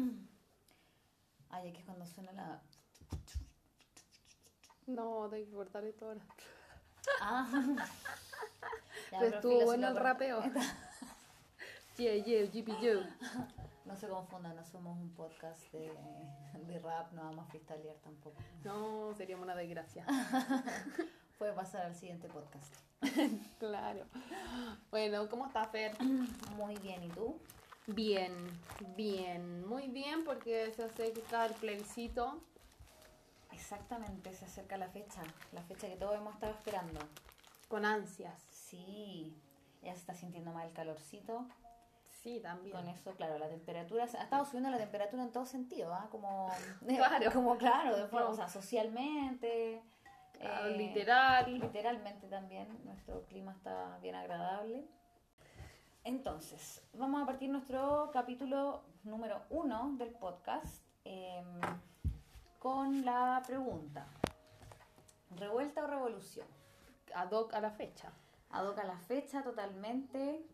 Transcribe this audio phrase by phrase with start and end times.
[1.50, 2.62] Ay, es que cuando suena la.
[4.86, 6.20] No, tengo que cortar esto ahora.
[7.22, 7.48] Ah.
[9.10, 10.40] Ya, Pero estuvo bueno el rapeo.
[11.96, 12.48] Yeah, yeah,
[12.80, 13.06] Joe.
[13.84, 15.92] No se confundan, no somos un podcast de,
[16.66, 18.40] de rap, no vamos a freestylear tampoco.
[18.62, 20.06] No, sería una desgracia.
[21.38, 22.72] Puede pasar al siguiente podcast.
[23.58, 24.06] Claro.
[24.90, 26.00] Bueno, ¿cómo estás, Fer?
[26.56, 27.40] Muy bien, ¿y tú?
[27.94, 28.32] Bien,
[28.96, 32.40] bien, muy bien porque se acerca el plebiscito.
[33.52, 37.00] Exactamente, se acerca la fecha, la fecha que todos hemos estado esperando.
[37.68, 38.40] Con ansias.
[38.50, 39.36] Sí,
[39.82, 41.46] ya se está sintiendo más el calorcito.
[42.22, 42.76] Sí, también.
[42.76, 46.08] Con eso, claro, la temperatura, ha estado subiendo la temperatura en todo sentido, ¿ah?
[46.10, 46.50] Como,
[46.86, 47.32] Claro.
[47.32, 49.82] como claro, de forma, o sea, socialmente,
[50.32, 51.58] Claro, eh, literal.
[51.60, 54.86] literalmente también, nuestro clima está bien agradable.
[56.04, 61.60] Entonces, vamos a partir nuestro capítulo número uno del podcast em,
[62.58, 64.06] con la pregunta,
[65.36, 66.46] ¿revuelta o revolución?
[67.14, 68.12] Ad hoc a la fecha.
[68.50, 70.44] Adoca la fecha totalmente,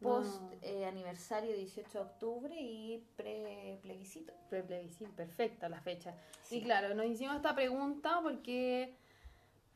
[0.00, 0.50] post No.
[0.62, 4.32] eh, aniversario 18 de octubre y pre plebiscito.
[4.48, 6.14] Pre-plebiscito, perfecta la fecha.
[6.42, 6.56] Sí.
[6.58, 8.96] Y claro, nos hicimos esta pregunta porque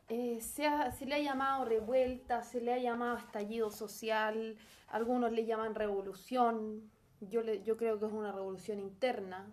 [0.08, 4.56] eh, se, ha- se le ha llamado revuelta, se le ha llamado estallido social,
[4.88, 6.90] algunos le llaman revolución.
[7.20, 9.46] Yo, le, yo creo que es una revolución interna,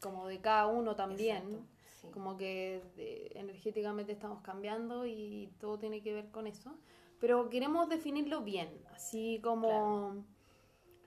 [0.00, 1.42] como de cada uno también.
[1.44, 1.66] Exacto,
[2.00, 2.08] sí.
[2.12, 6.76] Como que eh, energéticamente estamos cambiando y todo tiene que ver con eso.
[7.20, 9.68] Pero queremos definirlo bien, así como...
[9.68, 10.24] Claro.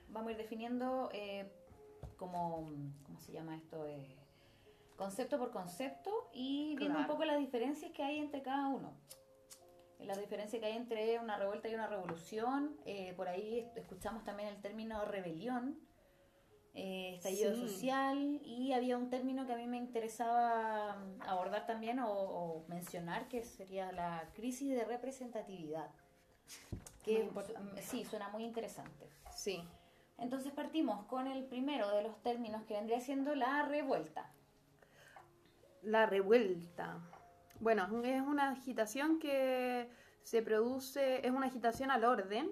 [0.10, 1.52] Vamos a ir definiendo eh,
[2.16, 2.72] como,
[3.04, 3.86] ¿cómo se llama esto?
[3.86, 4.17] Eh,
[4.98, 8.94] concepto por concepto y viendo un poco las diferencias que hay entre cada uno.
[10.00, 12.76] La diferencia que hay entre una revuelta y una revolución.
[12.86, 15.80] eh, por ahí escuchamos también el término rebelión,
[16.74, 17.62] eh, estallido Sí.
[17.68, 22.66] social y había un término que a mí me interesaba mm, abordar también o, o
[22.68, 25.90] mencionar que sería la crisis de representatividad.
[27.04, 27.30] Que
[27.82, 29.10] sí, suena muy interesante.
[29.34, 29.64] Sí.
[30.18, 34.30] Entonces partimos con el primero de los términos que vendría siendo la revuelta.
[35.88, 37.00] La revuelta.
[37.62, 39.90] Bueno, es una agitación que
[40.22, 42.52] se produce, es una agitación al orden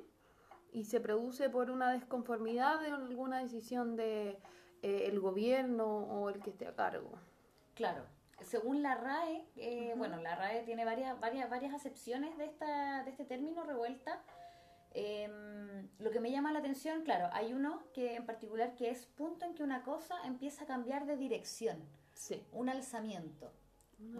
[0.72, 4.40] y se produce por una desconformidad de alguna decisión de
[4.82, 7.12] eh, el gobierno o el que esté a cargo.
[7.74, 8.06] Claro,
[8.40, 13.12] según la RAE, eh, bueno, la RAE tiene varias, varias, varias acepciones de, esta, de
[13.12, 14.24] este término revuelta.
[14.92, 19.08] Em, lo que me llama la atención, claro, hay uno que en particular que es
[19.08, 21.84] punto en que una cosa empieza a cambiar de dirección,
[22.16, 22.44] Sí.
[22.52, 23.52] un alzamiento.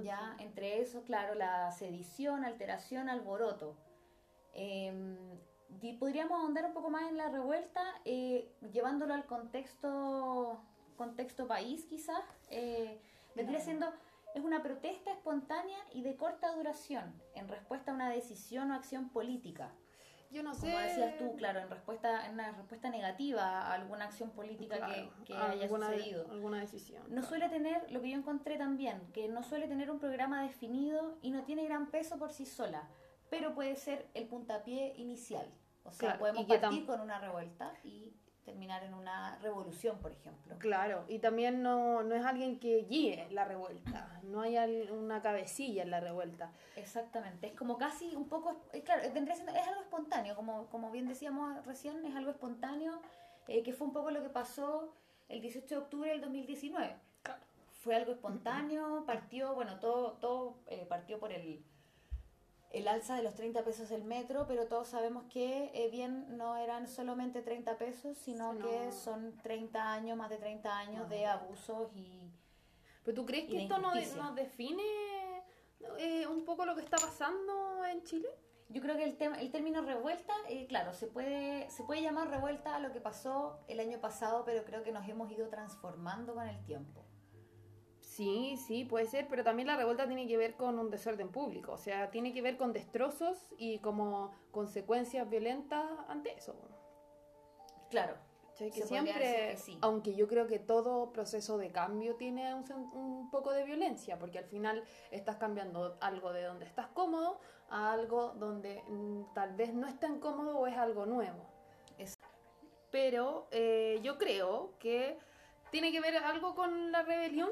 [0.04, 3.76] Ya, entre eso, claro, la sedición, alteración, alboroto.
[4.54, 5.18] Eh,
[5.68, 10.62] di- podríamos ahondar un poco más en la revuelta, eh, llevándolo al contexto,
[10.96, 12.24] contexto país, quizás.
[12.50, 13.02] Eh,
[13.36, 13.66] vendría Claro.
[13.66, 13.94] siendo,
[14.34, 19.10] es una protesta espontánea y de corta duración, en respuesta a una decisión o acción
[19.10, 19.74] política.
[20.36, 20.68] Yo no sé.
[20.68, 24.94] Como decías tú, claro, en respuesta, en una respuesta negativa a alguna acción política claro,
[25.20, 26.30] que, que haya sucedido.
[26.30, 27.04] alguna decisión.
[27.04, 27.28] No claro.
[27.28, 31.32] suele tener, lo que yo encontré también, que no suele tener un programa definido y
[31.32, 32.90] no tiene gran peso por sí sola,
[33.30, 35.48] pero puede ser el puntapié inicial.
[35.86, 38.14] O sea, Claro, podemos partir con una revuelta y
[38.46, 40.56] terminar en una revolución, por ejemplo.
[40.60, 44.56] Claro, y también no, no es alguien que guíe la revuelta, no hay
[44.92, 46.52] una cabecilla en la revuelta.
[46.76, 51.66] Exactamente, es como casi un poco, eh, claro, es algo espontáneo, como, como bien decíamos
[51.66, 53.02] recién, es algo espontáneo,
[53.48, 54.94] eh, que fue un poco lo que pasó
[55.28, 56.96] el 18 de octubre del 2019.
[57.24, 57.42] Claro.
[57.82, 61.64] Fue algo espontáneo, partió, bueno, todo, todo eh, partió por el,
[62.76, 66.58] el alza de los 30 pesos el metro, pero todos sabemos que eh, bien no
[66.58, 71.90] eran solamente 30 pesos, sino que son 30 años, más de 30 años de abusos
[71.96, 72.30] y...
[73.06, 74.84] ¿Pero tú crees que esto nos define
[76.00, 78.28] eh, un poco lo que está pasando en Chile?
[78.68, 82.30] Yo creo que el, tema, el término revuelta, eh, claro, se puede, se puede llamar
[82.30, 86.34] revuelta a lo que pasó el año pasado, pero creo que nos hemos ido transformando
[86.34, 87.05] con el tiempo.
[88.16, 91.74] Sí, sí, puede ser, pero también la revuelta tiene que ver con un desorden público,
[91.74, 96.56] o sea, tiene que ver con destrozos y como consecuencias violentas ante eso.
[97.90, 98.16] Claro.
[98.58, 99.78] Que Se siempre, decir que sí.
[99.82, 104.46] aunque yo creo que todo proceso de cambio tiene un, poco de violencia, porque al
[104.46, 109.88] final estás cambiando algo de donde estás cómodo a algo donde mm, tal vez no
[109.88, 111.46] es tan cómodo o es algo nuevo.
[111.98, 112.14] Es-
[112.92, 115.20] Pero eh, yo creo que
[115.70, 117.50] tiene que ver algo con la rebelión.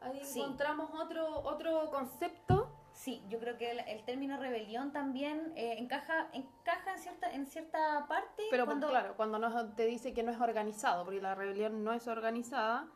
[0.00, 0.40] Ahí Sí.
[0.40, 2.74] encontramos otro, otro concepto.
[2.92, 7.46] sí, yo creo que el, el término rebelión también eh, encaja, encaja en cierta, en
[7.46, 8.42] cierta parte.
[8.50, 11.92] Pero cuando, claro, cuando no, te dice que no es organizado, porque la rebelión no
[11.92, 12.88] es organizada,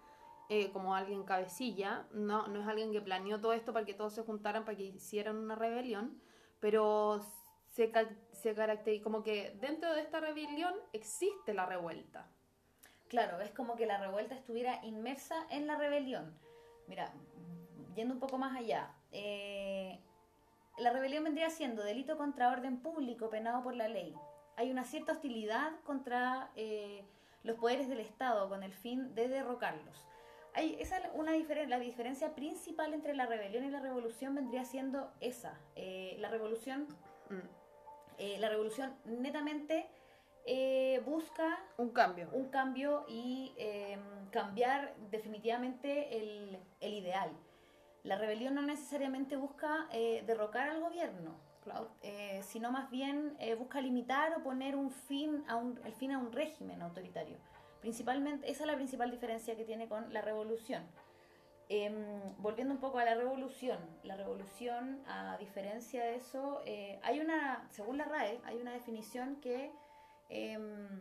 [0.48, 4.12] eh, como alguien cabecilla, no, no es alguien que planeó todo esto para que todos
[4.14, 6.20] se juntaran para que hicieran una rebelión,
[6.60, 7.20] pero
[7.68, 7.90] se,
[8.32, 12.26] se caracteriza como que dentro de esta rebelión existe la revuelta.
[13.08, 16.36] Claro, es como que la revuelta estuviera inmersa en la rebelión.
[16.86, 17.12] Mira,
[17.94, 19.98] yendo un poco más allá, eh,
[20.78, 24.14] la rebelión vendría siendo delito contra orden público penado por la ley.
[24.56, 27.04] Hay una cierta hostilidad contra eh,
[27.42, 30.06] los poderes del Estado con el fin de derrocarlos.
[30.54, 31.32] Hay, esa es una
[31.66, 35.58] la diferencia principal entre la rebelión y la revolución vendría siendo esa.
[35.76, 36.86] Eh, la revolución,
[37.30, 38.38] mm.
[38.38, 39.88] la revolución netamente
[41.04, 44.00] busca un cambio, un cambio y em,
[44.30, 47.30] cambiar definitivamente el, el ideal
[48.04, 51.36] la rebelión no necesariamente busca eh, derrocar al gobierno,
[52.02, 56.12] eh, sino más bien eh, busca limitar o poner un fin a un, el fin
[56.12, 57.36] a un régimen autoritario.
[57.80, 60.82] Principalmente, esa es la principal diferencia que tiene con la revolución.
[61.68, 61.94] Em,
[62.38, 66.60] volviendo un poco a la revolución, la revolución, a diferencia de eso,
[67.02, 69.72] hay una, según la RAE, hay una definición que
[70.32, 71.00] em,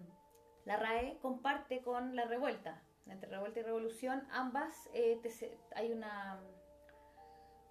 [0.65, 2.81] la RAE comparte con la revuelta.
[3.07, 4.89] Entre revuelta y revolución, ambas
[5.75, 6.39] hay una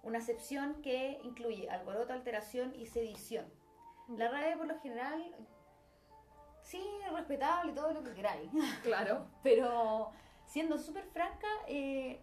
[0.03, 3.45] una acepción que incluye alboroto, alteración y sedición.
[4.09, 5.35] La RAE por lo general,
[6.61, 8.51] sí, respetable, todo lo que queráis.
[8.83, 9.27] Claro.
[9.43, 10.11] Pero
[10.45, 12.19] siendo súper franca, eh,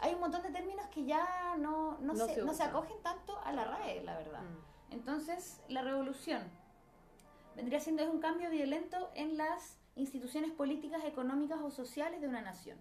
[0.00, 3.52] hay un montón de términos que ya no, no, se, no se, acogen tanto a
[3.52, 4.42] la RAE, la verdad.
[4.42, 4.92] Mm.
[4.92, 6.42] Entonces, la revolución
[7.56, 12.42] vendría siendo es un cambio violento en las instituciones políticas, económicas o sociales de una
[12.42, 12.78] nación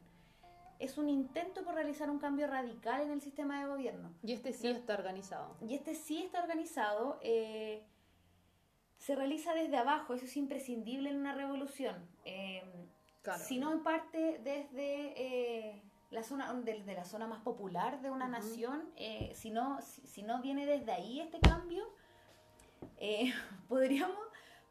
[0.81, 4.11] es un intento por realizar un cambio radical en el sistema de gobierno.
[4.23, 5.55] Y este sí está organizado.
[5.61, 7.19] Y este sí está organizado.
[7.21, 7.83] Eh,
[8.97, 11.95] se realiza desde abajo, eso es imprescindible en una revolución.
[12.25, 12.63] Eh,
[13.45, 18.91] Si no parte desde eh, la zona, desde la zona más popular de una nación,
[18.95, 21.83] eh, si, no, si, no viene desde ahí este cambio,
[23.69, 24.17] podríamos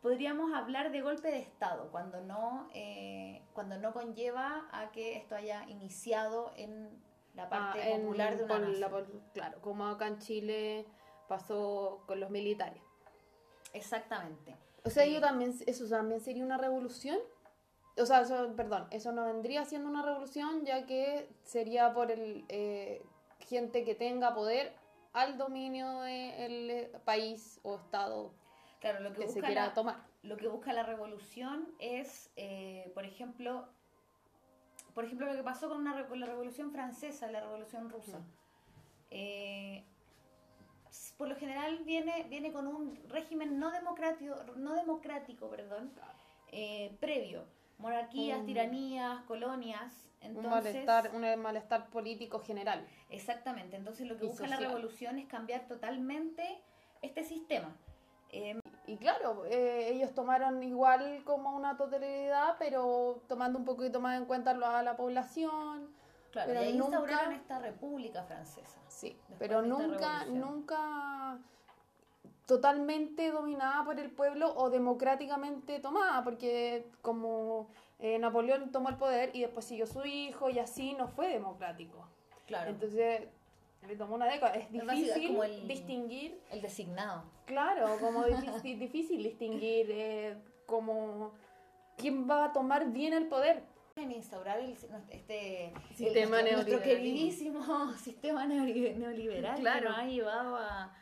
[0.00, 5.35] podríamos hablar de golpe de Estado cuando no, eh, cuando no conlleva a que esto
[5.35, 6.88] haya iniciado en
[7.35, 9.23] la parte ah, popular de una nación.
[9.32, 10.87] claro, como acá en Chile
[11.29, 12.82] pasó con los militares.
[13.73, 14.56] Exactamente.
[14.85, 17.19] O sea, yo también, eso también sería una revolución.
[17.99, 22.44] O sea, eso, perdón, eso no vendría siendo una revolución ya que sería por el
[22.49, 23.03] eh,
[23.41, 24.75] gente que tenga poder
[25.12, 28.32] al dominio del eh, país o estado
[28.81, 29.97] Claro, lo que, busca se quiera la, tomar.
[30.23, 33.69] Lo que busca la revolución es, eh, por ejemplo,
[34.94, 38.21] por ejemplo, lo que pasó con, una, la revolución francesa, la revolución rusa.
[39.11, 39.85] Eh,
[41.17, 45.93] por lo general viene, viene con un régimen no democrático, no democrático perdón,
[46.50, 47.44] eh, previo.
[47.79, 50.11] Monarquías, tiranías, colonias.
[50.21, 52.87] Entonces, un, malestar, un malestar político general.
[53.09, 53.77] Exactamente.
[53.77, 56.61] Entonces lo que busca la revolución es cambiar totalmente
[57.00, 57.75] este sistema.
[58.32, 58.59] Em,
[58.90, 64.25] y claro, eh, ellos tomaron igual como una totalidad, pero tomando un poquito más en
[64.25, 65.88] cuenta a la población.
[66.32, 68.81] Claro, pero y nunca, instauraron esta república francesa.
[68.88, 71.38] Sí, pero nunca, nunca
[72.46, 77.69] totalmente dominada por el pueblo o democráticamente tomada, porque como
[78.00, 82.08] eh, Napoleón tomó el poder y después siguió su hijo y así no fue democrático.
[82.46, 82.70] Claro.
[82.70, 83.29] Entonces
[83.87, 84.55] le tomó una década.
[84.55, 86.41] Es difícil distinguir.
[86.51, 87.25] El designado.
[87.46, 91.32] Claro, como difícil, difícil distinguir eh, como
[91.96, 93.63] quién va a tomar bien el poder.
[93.96, 94.77] En instaurar el,
[95.10, 99.81] este sistema el, nuestro, queridísimo sistema neoliberal claro.
[99.81, 100.96] que nos ha llevado a,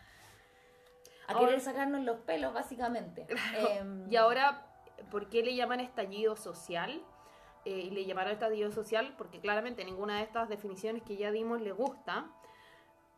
[1.29, 3.27] a querer sacarnos los pelos, básicamente.
[3.57, 4.67] Em, y ahora,
[5.11, 7.03] ¿por qué le llaman estallido social?
[7.65, 11.61] Eh, y le llamaron estallido social porque claramente ninguna de estas definiciones que ya dimos
[11.61, 12.31] le gusta.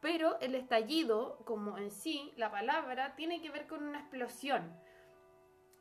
[0.00, 4.74] Pero el estallido, como en sí, la palabra, tiene que ver con una explosión.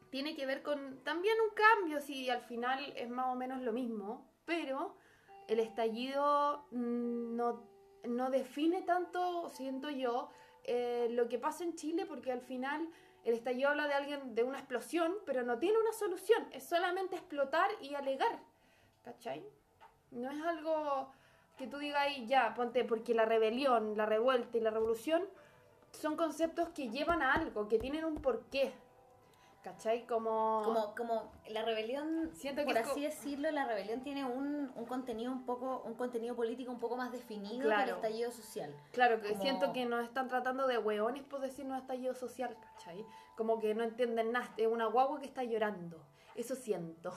[0.09, 3.71] Tiene que ver con también un cambio, si al final es más o menos lo
[3.71, 4.97] mismo, pero
[5.47, 7.63] el estallido mm, no,
[8.03, 10.29] no define tanto, siento yo,
[10.63, 12.89] eh, lo que pasa en Chile, porque al final
[13.23, 17.15] el estallido habla de alguien, de una explosión, pero no tiene una solución, es solamente
[17.15, 18.39] explotar y alegar.
[19.03, 19.43] ¿Cachai?
[20.11, 21.11] No es algo
[21.59, 25.23] que tú digas ahí, ya, ponte, porque la rebelión, la revuelta y la revolución
[25.91, 28.71] son conceptos que llevan a algo, que tienen un porqué.
[29.61, 30.07] ¿Cachai?
[30.07, 30.61] Como...
[30.63, 35.33] Como, como la rebelión, Siento que por así decirlo, la rebelión tiene un, un contenido
[35.33, 37.83] un poco, un contenido político un poco más definido que Claro.
[37.83, 38.73] el estallido social.
[38.93, 43.05] Claro, que Como- siento que nos están tratando de hueones por decirnos estallido social, ¿cachai?
[43.35, 46.01] Como que no entienden nada, es una guagua que está llorando.
[46.39, 47.11] Eso siento.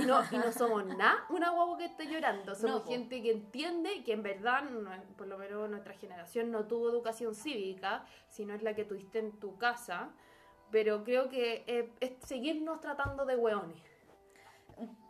[0.00, 2.54] Y no, y no somos nada una guagua que está llorando.
[2.54, 6.66] Somos No, gente que entiende que en verdad, no- por lo menos nuestra generación no
[6.66, 10.10] tuvo educación cívica, sino es la que tuviste en tu casa.
[10.70, 13.82] Pero creo que eh, es seguirnos tratando de hueones.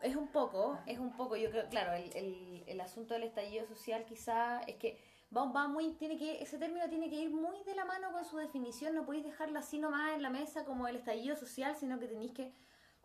[0.02, 3.66] Es un poco, es un poco, yo creo, claro, el, el, el asunto del estallido
[3.66, 4.98] social quizá es que
[5.36, 8.24] va, va muy, tiene que, ese término tiene que ir muy de la mano con
[8.24, 11.98] su definición, no podéis dejarlo así nomás en la mesa como el estallido social, sino
[11.98, 12.54] que tenéis que,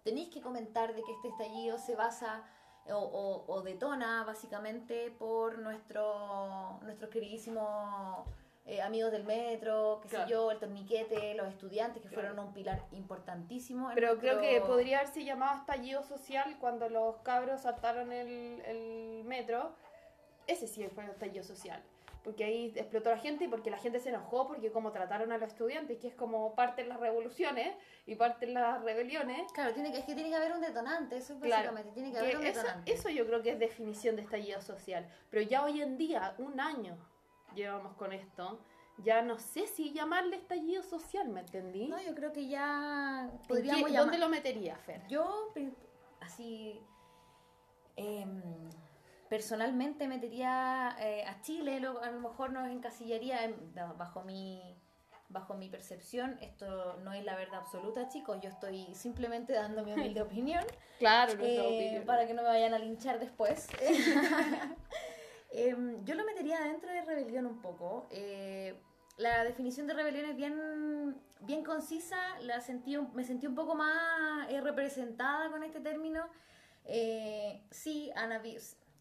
[0.03, 2.43] tenéis que comentar de que este estallido se basa
[2.89, 8.27] o, o- o detona básicamente por nuestro, nuestros queridísimos
[8.65, 10.25] eh, amigos del metro, qué Claro.
[10.25, 12.29] sé yo, el torniquete, los estudiantes que Claro.
[12.29, 13.89] fueron un pilar importantísimo.
[13.93, 19.73] Pero creo que podría haberse llamado estallido social cuando los cabros saltaron el, el metro.
[20.47, 21.81] Ese sí fue un estallido social.
[22.23, 25.37] Porque ahí explotó la gente y porque la gente se enojó porque como trataron a
[25.37, 27.75] los estudiantes, que es como parte de las revoluciones
[28.05, 29.51] y parte de las rebeliones.
[29.51, 32.09] Claro, tiene que, es que tiene que haber un detonante, eso es Claro, básicamente, tiene
[32.09, 32.91] que que haber un eso, detonante.
[32.93, 35.05] eso yo creo que es definición de estallido social.
[35.29, 36.97] Pero ya hoy en día, un año
[37.55, 38.59] llevamos con esto,
[38.99, 41.87] ya no sé si llamarle estallido social, ¿me entendí?
[41.87, 44.03] No, yo creo que ya ¿En podríamos llamar...
[44.05, 45.05] ¿Dónde lo metería, Fer?
[45.07, 45.51] Yo,
[46.21, 46.79] así,
[47.95, 48.41] em,
[49.37, 54.61] personalmente metería eh, a Chile, lo- a lo mejor nos encasillaría en- bajo mi
[55.29, 59.91] bajo mi percepción, esto no es la verdad absoluta, chicos, yo estoy simplemente dando mi
[59.93, 60.63] humilde opinión.
[60.99, 63.67] Claro, Eh, para que no me vayan a linchar después.
[65.51, 68.05] Em, yo lo metería dentro de rebelión un poco.
[68.11, 68.75] Eh,
[69.17, 74.47] la definición de rebelión es bien, bien concisa, la sentí, me sentí un poco más
[74.51, 76.27] eh, representada con este término.
[77.71, 78.31] Sí, han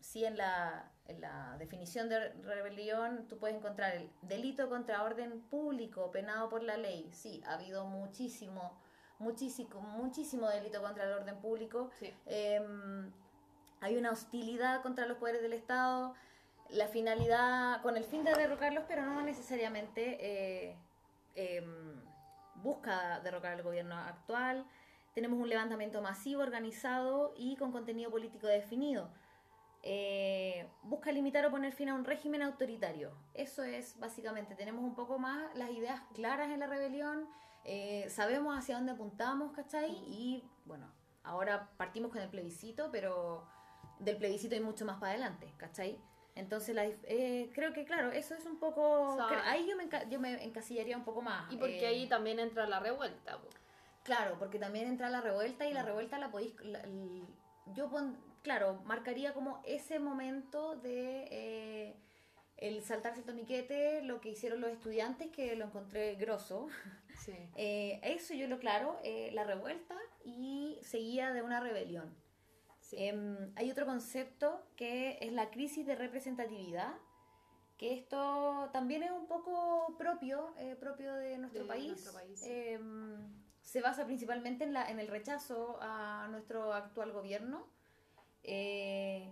[0.02, 5.40] sí en, la, en la definición de rebelión tú puedes encontrar el delito contra orden
[5.42, 7.08] público penado por la ley.
[7.12, 8.78] Sí, ha habido muchísimo,
[9.18, 11.90] muchísimo, muchísimo delito contra el orden público.
[11.98, 12.12] Sí.
[12.26, 13.10] Em,
[13.80, 16.14] hay una hostilidad contra los poderes del Estado,
[16.70, 20.76] la finalidad, con el fin de derrocarlos, pero no necesariamente eh,
[21.36, 22.00] em,
[22.56, 24.66] busca derrocar al gobierno actual.
[25.14, 29.10] Tenemos un levantamiento masivo, organizado y con contenido político definido.
[29.84, 33.12] Eh, busca limitar o poner fin a un régimen autoritario.
[33.34, 37.28] Eso es básicamente, tenemos un poco más las ideas claras en la rebelión,
[37.64, 39.90] eh, sabemos hacia dónde apuntamos, ¿cachai?
[40.06, 40.86] Y bueno,
[41.24, 43.44] ahora partimos con el plebiscito, pero
[43.98, 45.98] del plebiscito hay mucho más para adelante, ¿cachai?
[46.34, 48.82] Entonces, la eh, creo que, claro, eso es un poco...
[49.10, 51.52] O sea- cre- ahí yo me, enca- yo me encasillaría un poco más.
[51.52, 53.38] Y porque eh, ahí también entra la revuelta.
[54.02, 55.68] Claro, porque también entra la revuelta Mm.
[55.68, 56.54] y la revuelta la podéis...
[56.64, 56.82] la-
[57.74, 61.96] yo, pon- claro, marcaría como ese momento de eh,
[62.56, 66.68] el saltarse el torniquete, lo que hicieron los estudiantes, que lo encontré grosso.
[67.24, 67.32] Sí.
[67.56, 72.12] Eh, eso yo lo claro, eh, la revuelta y seguía de una rebelión.
[72.90, 76.94] Em, hay otro concepto que es la crisis de representatividad,
[77.78, 81.88] que esto también es un poco propio, eh, propio de nuestro De país.
[81.88, 82.50] nuestro país, sí.
[82.50, 83.16] Em,
[83.62, 87.66] se basa principalmente en, la, en el rechazo a nuestro actual gobierno,
[88.44, 89.30] eh,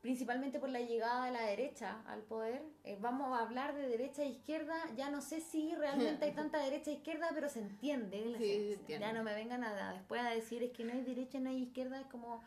[0.00, 2.62] principalmente por la llegada de la derecha al poder.
[2.84, 6.58] Eh, vamos a hablar de derecha e izquierda, ya no sé si realmente hay tanta
[6.58, 8.34] derecha e izquierda, pero se entiende.
[8.38, 8.78] Sí.
[8.98, 11.62] Ya no me vengan a, después a decir es que no hay derecha, no hay
[11.64, 12.42] izquierda, es como...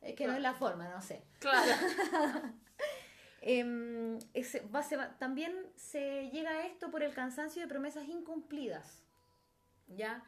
[0.00, 1.22] Es que no es la forma, no sé.
[1.40, 1.72] Claro.
[3.40, 8.08] Em, ese- va- se va- también se llega a esto por el cansancio de promesas
[8.08, 9.04] incumplidas.
[9.86, 10.24] ¿Ya?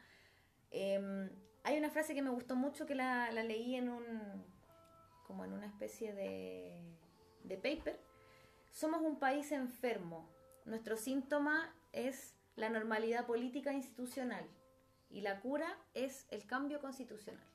[0.71, 1.29] Em,
[1.63, 4.45] hay una frase que me gustó mucho que la, la leí en un.
[5.31, 6.77] Como en una especie de.
[7.45, 7.97] de paper.
[8.73, 10.27] Somos un país enfermo.
[10.65, 14.45] Nuestro síntoma es la normalidad política e institucional.
[15.09, 17.45] Y la cura es el cambio constitucional.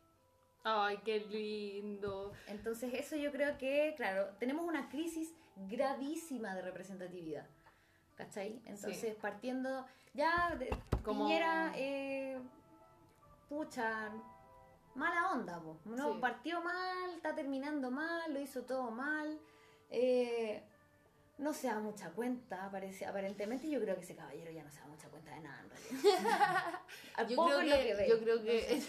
[0.65, 2.33] Ay, qué lindo.
[2.49, 5.35] Entonces eso yo creo que, claro, tenemos una crisis
[5.69, 7.47] gravísima de representatividad.
[8.15, 8.63] ¿Cachai?
[8.65, 12.39] Entonces partiendo ya de Como- Piñera, eh,
[13.51, 14.11] pucha,
[14.97, 16.15] mala onda, po, ¿no?
[16.15, 16.19] Sí.
[16.21, 19.39] Partió mal, está terminando mal, lo hizo todo mal.
[19.91, 20.63] eh,
[21.39, 24.81] no se da mucha cuenta, parece, aparentemente yo creo que ese caballero ya no se
[24.81, 26.81] da mucha cuenta de nada en realidad.
[27.15, 28.87] Al Yo creo que, ve, yo creo no que sé,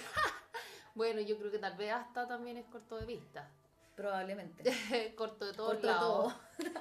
[0.95, 3.51] bueno, yo creo que tal vez hasta también es corto de vista.
[3.95, 4.63] probablemente.
[5.17, 6.33] corto de todos Corto de lados.
[6.33, 6.71] todo.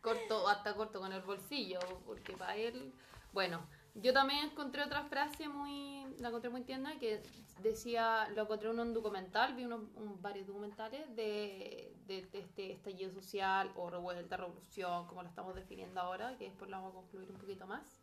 [0.00, 2.92] corto, hasta corto con el bolsillo, porque para él,
[3.32, 3.60] bueno,
[3.94, 7.22] yo también encontré otra frase muy la encontré muy tierna, que
[7.62, 12.72] decía, lo encontré en un documental, vi unos, un- varios documentales de, de, de este
[12.72, 16.94] estallido social o revuelta, revolución, como lo estamos definiendo ahora, que después lo vamos a
[16.96, 18.00] concluir un poquito más.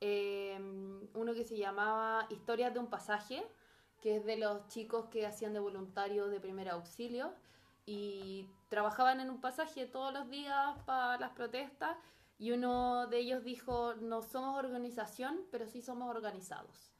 [0.00, 0.58] Eh,
[1.14, 3.46] uno que se llamaba Historias de un pasaje,
[4.02, 7.32] que es de los chicos que hacían de voluntarios de primer auxilio
[7.86, 11.96] y trabajaban en un pasaje todos los días para las protestas
[12.38, 16.92] y uno de ellos dijo, no somos organización, pero sí somos organizados.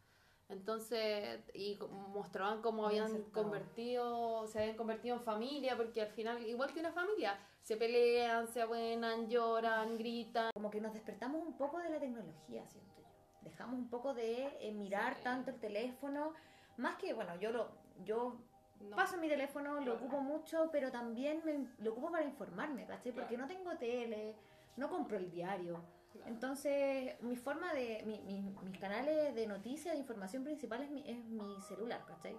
[0.49, 1.77] Entonces, y
[2.13, 6.93] mostraban cómo habían convertido, se habían convertido en familia, porque al final, igual que una
[6.93, 10.53] familia, se pelean, se abuenan, lloran, gritan.
[10.55, 13.07] Como que nos despertamos un poco de la tecnología, siento yo.
[13.43, 15.25] Dejamos un poco de eh, mirar Sí.
[15.25, 16.33] tanto el teléfono.
[16.77, 17.69] Más que, bueno, yo lo
[18.05, 18.37] yo
[18.79, 18.95] No.
[18.95, 19.95] paso mi teléfono, lo Claro.
[19.97, 23.11] ocupo mucho, pero también me, lo ocupo para informarme, ¿cachai?
[23.13, 24.37] Porque no tengo tele,
[24.77, 25.83] no compro el diario.
[26.27, 28.03] Entonces, mi forma de.
[28.05, 32.37] mi- mi- mis canales de noticias, de información principal es mi, es mi celular, ¿cachai?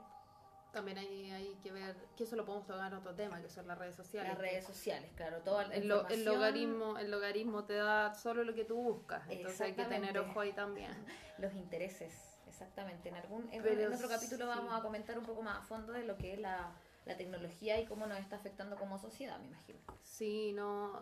[0.73, 3.65] También hay, hay que ver, que eso lo podemos tocar en otro tema, que son
[3.67, 4.29] las redes sociales.
[4.31, 5.37] Las redes sociales, claro.
[5.41, 9.23] Toda la El, lo- el logaritmo, el logaritmo te da solo lo que tú buscas,
[9.29, 10.91] entonces hay que tener ojo ahí también.
[11.37, 13.09] Los intereses, exactamente.
[13.09, 14.49] En algún en, en otro capítulo sí.
[14.57, 16.71] vamos a comentar un poco más a fondo de lo que es la,
[17.07, 19.79] la tecnología y cómo nos está afectando como sociedad, me imagino.
[20.03, 21.01] Sí, no,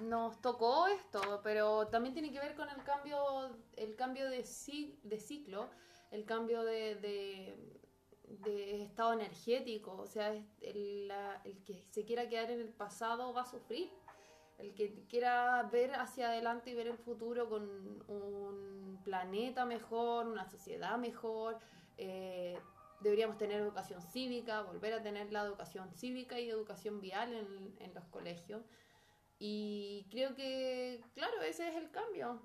[0.00, 5.20] nos tocó esto, pero también tiene que ver con el cambio, el cambio de, de
[5.20, 5.70] ciclo,
[6.10, 6.96] el cambio de,
[8.26, 13.46] de, estado energético, o sea, el que se quiera quedar en el pasado va a
[13.46, 13.90] sufrir.
[14.58, 17.64] El que quiera ver hacia adelante y ver el futuro con
[18.06, 21.58] un planeta mejor, una sociedad mejor,
[21.98, 22.56] eh,
[23.04, 27.94] deberíamos tener educación cívica, volver a tener la educación cívica y educación vial en, en
[27.94, 28.62] los colegios.
[29.38, 32.42] Y creo que, claro, ese es el cambio,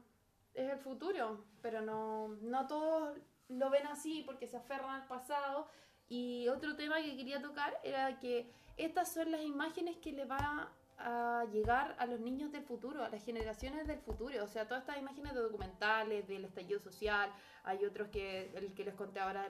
[0.53, 5.67] es el futuro, pero no, no todos lo ven así porque se aferran al pasado.
[6.09, 10.67] Y otro tema que quería tocar era que estas son las imágenes que le van
[10.99, 14.43] a llegar a los niños del futuro, a las generaciones del futuro.
[14.43, 17.31] O sea, todas estas imágenes de documentales, del estallido social,
[17.63, 19.47] hay otros que, el que les conté ahora,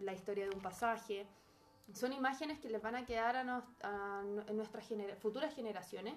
[0.00, 1.26] la historia de un pasaje.
[1.92, 4.88] Son imágenes que les van a quedar a, nuestras
[5.20, 6.14] futuras generaciones.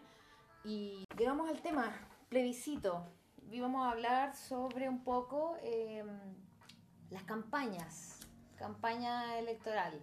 [0.63, 1.91] Y Llegamos al tema,
[2.29, 3.05] plebiscito.
[3.49, 6.03] Y vamos a hablar sobre un poco eh,
[7.09, 8.19] las campañas,
[8.57, 9.99] campaña electoral,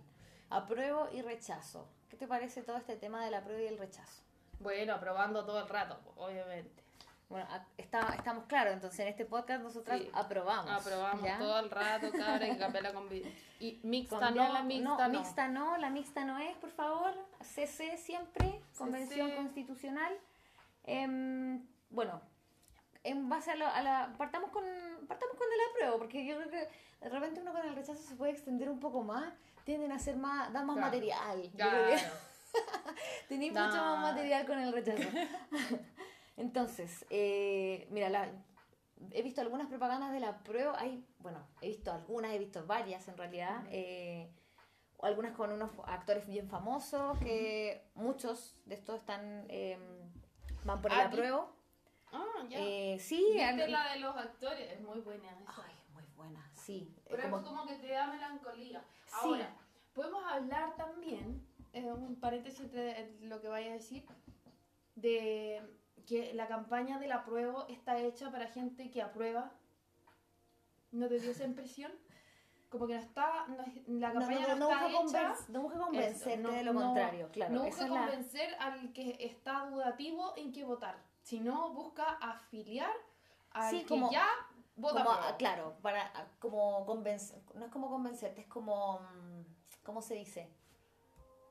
[0.49, 1.89] apruebo y rechazo.
[2.09, 4.23] ¿Qué te parece todo este tema del apruebo y el rechazo?
[4.63, 6.83] Bueno, aprobando todo el rato, obviamente.
[7.29, 7.47] Bueno,
[7.79, 10.11] está, estamos claros, entonces en este podcast nosotras Sí.
[10.13, 10.71] aprobamos.
[10.71, 11.39] Aprobamos ¿ya?
[11.39, 13.25] todo el rato, cabra, y cambiar la convi-
[13.59, 15.19] Y mixta Cambiar no, la- mixta no.
[15.19, 17.15] mixta no, la mixta no es, por favor.
[17.41, 19.37] CC siempre, Convención CC.
[19.37, 20.13] Constitucional.
[20.85, 22.21] Em, bueno,
[23.05, 24.13] en base a, lo- a la...
[24.19, 24.65] Partamos con,
[25.09, 26.69] partamos con el apruebo, porque yo creo que
[27.01, 29.33] de repente uno con el rechazo se puede extender un poco más,
[29.65, 30.87] tienden a ser más, dan más Claro.
[30.89, 31.43] material.
[31.43, 31.71] Yo Claro.
[31.85, 32.03] creo que
[33.29, 33.97] tenéis mucho No.
[33.97, 35.03] más material con el rechazo.
[36.37, 38.31] Entonces, eh, mira, la-
[39.11, 40.79] he visto algunas propagandas de la prueba.
[40.79, 43.65] Hay, bueno, he visto algunas, he visto varias en realidad.
[43.71, 44.31] eh,
[45.03, 49.77] algunas con unos actores bien famosos, que muchos de estos están eh,
[50.65, 51.51] van por el Ah, apruebo.
[52.13, 52.59] Ah, ya.
[52.61, 55.65] Eh, sí, Viste al- la de los actores, es muy buena esa.
[55.67, 56.95] Ay, muy buena, sí.
[57.09, 58.85] Pero como- es como que te da melancolía.
[59.07, 59.13] Sí.
[59.23, 59.57] Ahora,
[59.93, 64.05] podemos hablar también, eh, un paréntesis entre lo que vaya a decir,
[64.95, 65.63] de
[66.07, 69.53] que la campaña del apruebo está hecha para gente que aprueba.
[70.91, 71.93] ¿No te dio esa impresión?
[72.69, 73.57] Como que no está, no
[73.99, 75.45] la campaña no, no, no está busca hecha.
[75.53, 77.55] no busca convencerte de lo contrario, claro.
[77.55, 82.91] no busca es la- convencer al que está dudativo en qué votar, sino busca afiliar
[83.51, 84.27] al Sí, que como- ya
[84.77, 85.35] vota como, apruebo.
[85.35, 89.43] ah, claro, para ah, como convencer, no es como convencerte, es como, mm,
[89.83, 90.49] ¿cómo se dice?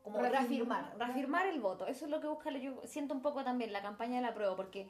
[0.04, 0.94] Como Reafirmar.
[0.98, 1.86] reafirmar, el voto.
[1.88, 4.56] Eso es lo que busca, yo siento un poco también la campaña de la prueba,
[4.56, 4.88] porque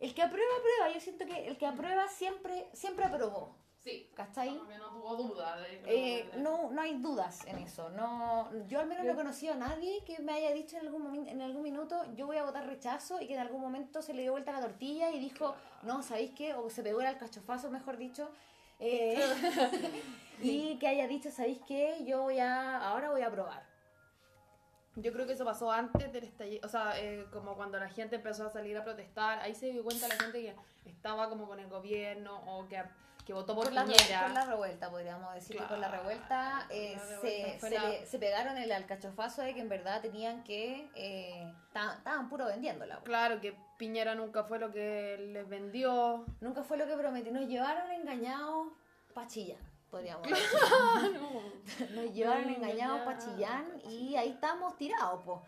[0.00, 0.94] el que aprueba, aprueba.
[0.94, 4.56] Yo siento que el que aprueba siempre, siempre aprobó, Sí, ¿cachai?
[4.56, 5.56] como que no tuvo duda.
[5.60, 7.90] de- Eh, no, no hay dudas en eso.
[7.90, 11.28] No, yo al menos no he conocido a nadie que me haya dicho en algún,
[11.28, 14.22] en algún minuto yo voy a votar rechazo y que en algún momento se le
[14.22, 16.54] dio vuelta la tortilla y dijo, no, ¿sabéis qué?
[16.54, 18.28] O se pegó el alcachofazo, mejor dicho.
[18.80, 19.20] eh,
[20.42, 22.02] y que haya dicho, ¿sabéis qué?
[22.06, 23.65] Yo voy a, ahora voy a probar.
[24.96, 28.16] Yo creo que eso pasó antes del estallido, o sea, eh, como cuando la gente
[28.16, 30.56] empezó a salir a protestar, ahí se dio cuenta la gente que
[30.90, 32.82] estaba como con el gobierno o que,
[33.26, 34.22] que votó por, Por la, Piñera.
[34.22, 37.88] por la revuelta, podríamos decir que con la revuelta, eh, la se, revuelta se, la-
[37.90, 40.88] le- se pegaron el alcachofazo de que en verdad tenían que...
[40.94, 43.00] eh, ta- estaban puro vendiéndola.
[43.00, 46.24] Claro, que Piñera nunca fue lo que les vendió.
[46.40, 47.30] Nunca fue lo que prometí.
[47.30, 48.68] Nos llevaron engañados
[49.12, 49.58] pa' chillar.
[49.90, 50.44] Podríamos decir.
[51.94, 55.40] Nos llevaron engañados para Chillán y ahí estamos tirados, pues.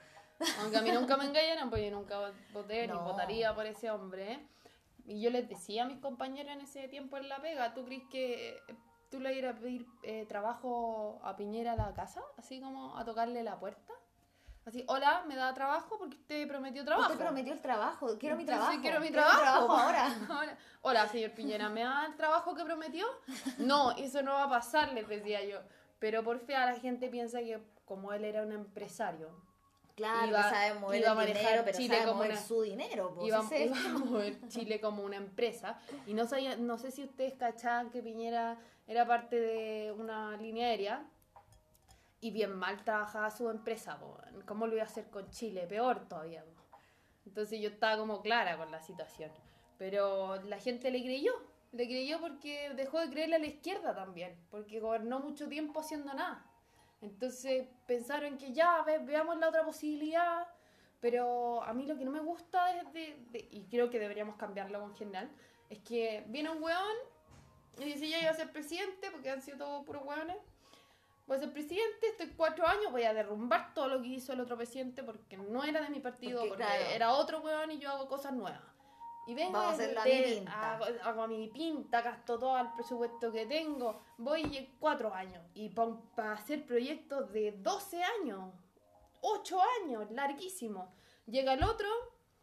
[0.61, 4.47] Aunque a mí nunca me engañaron, pues yo nunca voté ni votaría por ese hombre.
[5.05, 8.03] Y yo les decía a mis compañeros en ese tiempo en la pega, ¿tú crees
[8.11, 8.61] que
[9.11, 12.23] tú le ibas a pedir eh, trabajo a Piñera a la casa?
[12.37, 13.93] Así como a tocarle la puerta.
[14.69, 17.11] Así, hola, me da trabajo porque usted prometió trabajo.
[17.11, 18.79] Usted prometió el trabajo, quiero mi trabajo.
[18.83, 19.73] Quiero mi mi trabajo.
[19.79, 20.15] ahora.
[20.29, 23.07] Ahora, Hola, señor Piñera, ¿me da el trabajo que prometió?
[23.57, 25.61] No, eso no va a pasar, les decía yo.
[25.99, 29.31] Pero por fea la gente piensa que como él era un empresario,
[29.97, 32.63] Claro, Iba- sabe mover iba a manejar dinero, pero Chile sabe como mover una- su
[32.63, 33.15] dinero.
[33.15, 35.77] Pues, iba, iba a mover Chile como una empresa.
[36.07, 40.69] Y no, sabía, no sé si ustedes cachaban que Piñera era parte de una línea
[40.69, 41.05] aérea
[42.21, 43.99] y bien mal trabajaba su empresa.
[43.99, 44.19] po.
[44.47, 45.67] ¿Cómo lo iba a hacer con Chile?
[45.69, 46.45] Peor todavía.
[46.45, 46.79] po.
[47.27, 49.31] Entonces yo estaba como clara con la situación.
[49.79, 51.33] Pero la gente le creyó.
[51.73, 54.37] Le creyó porque dejó de creerle a la izquierda también.
[54.51, 56.45] Porque gobernó mucho tiempo haciendo nada.
[57.01, 60.47] Entonces pensaron que ya, ve- veamos la otra posibilidad.
[61.01, 64.83] Pero a mí lo que no me gusta es de, y creo que deberíamos cambiarlo
[64.85, 65.31] en general,
[65.71, 66.97] es que viene un weón
[67.79, 70.37] y dice ya iba a ser presidente, porque han sido todos puros weones.
[71.29, 74.41] Voy a ser presidente, estoy cuatro años, voy a derrumbar todo lo que hizo el
[74.41, 76.85] otro presidente porque no era de mi partido, Porque, porque, claro.
[76.91, 78.63] era otro weón y yo hago cosas nuevas.
[79.27, 80.73] Y vengo Vamos a de- hacerlo a de- mi pinta.
[80.75, 84.01] Hago, hago a mi pinta, gasto todo el presupuesto que tengo.
[84.17, 85.45] Voy cuatro años.
[85.53, 88.51] Y para hacer proyectos de 12 años,
[89.21, 90.95] 8 años, larguísimo.
[91.27, 91.89] Llega el otro,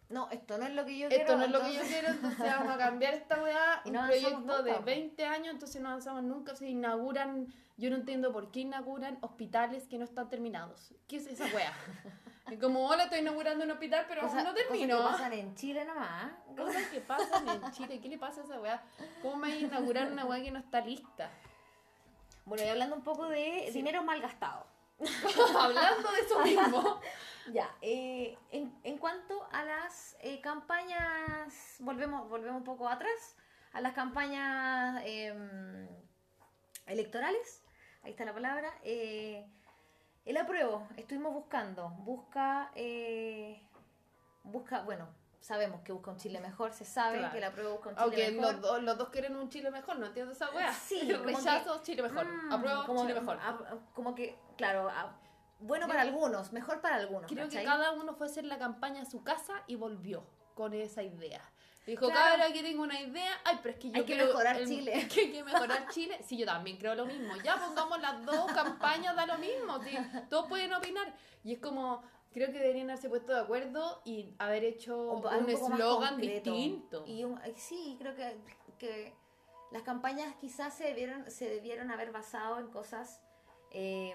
[0.09, 1.23] No, esto no es lo que yo quiero.
[1.23, 3.81] esto no es lo que yo quiero, entonces vamos a cambiar esta weá.
[3.85, 4.85] Un no proyecto de nunca, po.
[4.85, 6.55] 20 años, entonces no avanzamos nunca.
[6.55, 10.93] Se inauguran, yo no entiendo por qué inauguran hospitales que no están terminados.
[11.07, 11.73] ¿Qué es esa weá?
[12.61, 14.97] Como, hola, estoy inaugurando un hospital, pero Cosa- no cosas termino.
[14.97, 16.31] que pasan en Chile nomás.
[16.55, 17.99] Cosas que pasan en Chile.
[17.99, 18.83] ¿Qué le pasa a esa weá?
[19.23, 21.31] ¿Cómo me a inaugurar una weá que no está lista?
[22.45, 24.67] Bueno, y hablando un poco de dinero mal gastado.
[25.59, 27.01] Hablando de eso mismo.
[27.53, 33.37] Ya, eh, en, en cuanto a las eh, campañas, volvemos, volvemos un poco atrás,
[33.73, 35.87] a las campañas em,
[36.87, 37.63] electorales,
[38.03, 39.45] ahí está la palabra, eh,
[40.25, 43.61] el apruebo, estuvimos buscando, busca, eh,
[44.43, 45.07] busca, bueno,
[45.39, 47.31] sabemos que busca un Chile mejor, se sabe Claro.
[47.31, 48.53] que el apruebo busca un Chile Aunque mejor.
[48.53, 50.73] los, dos- los dos quieren un Chile mejor, no entiendo esa weá.
[50.73, 52.25] Sí, rechazo, Chile mejor.
[52.25, 53.37] Mm, Apruebo, como, Chile mejor.
[53.39, 55.15] a- como que, claro, a-
[55.65, 57.29] bueno para algunos, mejor para algunos.
[57.31, 57.65] Creo que ¿cachai?
[57.65, 60.23] cada uno fue a hacer la campaña a su casa y volvió
[60.53, 61.41] con esa idea.
[61.85, 62.37] Dijo, Claro.
[62.41, 63.31] cabra, que tengo una idea.
[63.43, 65.07] Ay, pero es que yo Hay que creo mejorar el- Chile.
[65.13, 66.19] que hay que mejorar Chile.
[66.23, 67.35] Sí, yo también creo lo mismo.
[67.43, 69.79] Ya pongamos las dos campañas, da lo mismo.
[69.83, 69.95] sí,
[70.29, 71.13] todos pueden opinar.
[71.43, 72.01] Y es como,
[72.33, 77.03] creo que deberían haberse puesto de acuerdo y haber hecho un, un eslogan distinto.
[77.05, 78.35] Y un- sí, creo que,
[78.79, 79.13] que
[79.71, 83.21] las campañas quizás se debieron, se debieron haber basado en cosas
[83.71, 84.13] eh,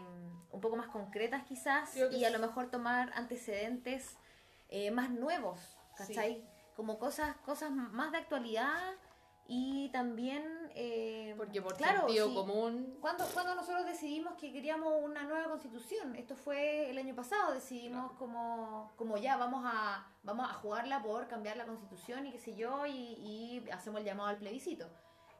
[0.52, 2.32] un poco más concretas quizás y a sí.
[2.32, 4.16] lo mejor tomar antecedentes
[4.68, 6.44] eh, más nuevos, ¿cachai?
[6.76, 8.94] Como cosas, cosas más de actualidad
[9.52, 10.44] y también...
[10.76, 12.34] eh, Porque por claro, sentido sí.
[12.34, 12.96] común.
[13.00, 18.12] Cuando, cuando nosotros decidimos que queríamos una nueva constitución, esto fue el año pasado, decidimos
[18.12, 22.54] como, como ya vamos a, vamos a jugarla por cambiar la constitución y qué sé
[22.54, 24.86] yo, y, y hacemos el llamado al plebiscito.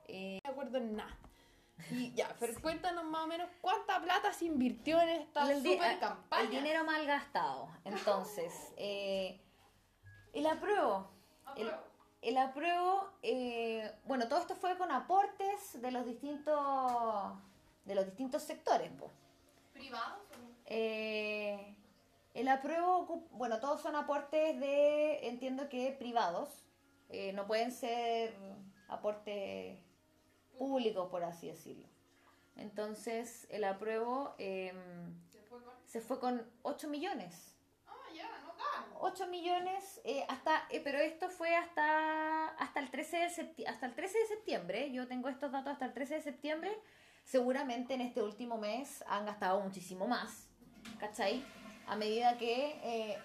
[0.09, 1.16] Eh, No me acuerdo en nada.
[1.90, 5.93] Y ya, pero cuéntanos más o menos cuánta plata se invirtió en esta el, super
[5.93, 6.49] el campaña.
[6.51, 7.69] dinero mal gastado.
[7.85, 9.40] Entonces, eh,
[10.33, 11.11] el apruebo.
[11.57, 11.73] El,
[12.23, 17.33] el apruebo, eh, bueno, todo esto fue con aportes de los distintos,
[17.85, 19.11] de los distintos sectores, pues.
[19.73, 20.19] ¿Privados?
[20.66, 21.75] Eh,
[22.35, 26.64] el apruebo, bueno, todos son aportes de, entiendo que privados,
[27.09, 28.35] eh, no pueden ser
[28.88, 29.79] aportes
[30.64, 31.87] públicos, por así decirlo.
[32.55, 34.75] Entonces, el apruebo eh,
[35.87, 37.55] se fue con 8 millones.
[37.87, 38.85] Ah, ya, no tan.
[39.01, 43.87] 8 millones, eh, hasta, eh, pero esto fue hasta, hasta, el 13 de septi- hasta
[43.87, 44.92] el 13 de septiembre.
[44.92, 46.70] Yo tengo estos datos hasta el 13 de septiembre.
[47.25, 50.46] Seguramente en este último mes han gastado muchísimo más.
[50.99, 51.42] ¿Cachai?
[51.87, 53.18] A medida que eh,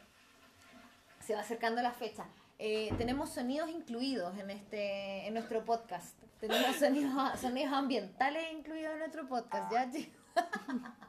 [1.20, 2.26] se va acercando la fecha.
[2.58, 6.18] Eh, tenemos sonidos incluidos en este en nuestro podcast.
[6.40, 10.22] Tenemos sonidos, sonidos ambientales incluidos en nuestro podcast, ¿ya, chicos?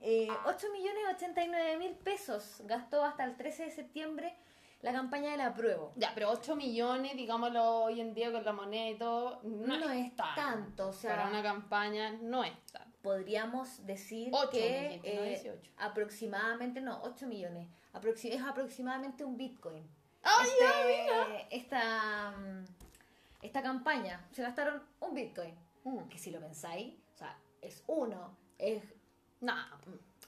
[0.00, 4.34] Eh, 8 millones 89 mil pesos gastó hasta el 13 de septiembre
[4.80, 5.92] la campaña del apruebo.
[5.94, 9.90] Ya, pero 8 millones, digámoslo hoy en día con la moneda y todo, no, No
[9.90, 10.34] es, tanto.
[10.34, 12.98] tanto, o sea- Para una campaña no es tanto.
[13.00, 15.70] Podríamos decir Ocho, que no eh, 18.
[15.76, 17.68] aproximadamente, no, 8 millones.
[18.24, 19.88] Es aproximadamente un Bitcoin.
[20.22, 22.64] ¡Ay, Este- esta, mm,
[23.42, 25.54] esta campaña se gastaron un Bitcoin.
[25.84, 26.08] Mm.
[26.08, 28.82] que si lo pensáis, o sea, es uno, es
[29.40, 29.64] Nah,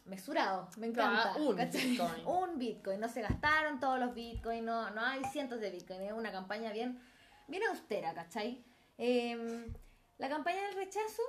[0.06, 1.36] mesurado, me encanta.
[1.36, 1.90] un ¿cachai?
[1.90, 2.26] Bitcoin.
[2.26, 6.12] un Bitcoin, no se gastaron todos los Bitcoin, no, no hay cientos de Bitcoin, es
[6.12, 7.00] una campaña bien,
[7.46, 8.64] bien austera, ¿cachai?
[8.98, 9.72] Em,
[10.18, 11.22] la campaña del rechazo,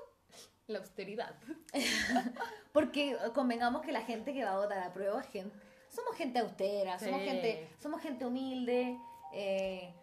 [0.66, 1.36] la austeridad.
[2.74, 5.56] porque convengamos que la gente que va a votar a prueba gente,
[5.96, 8.98] somos gente austera, somos gente, somos gente humilde,
[9.34, 9.94] eh,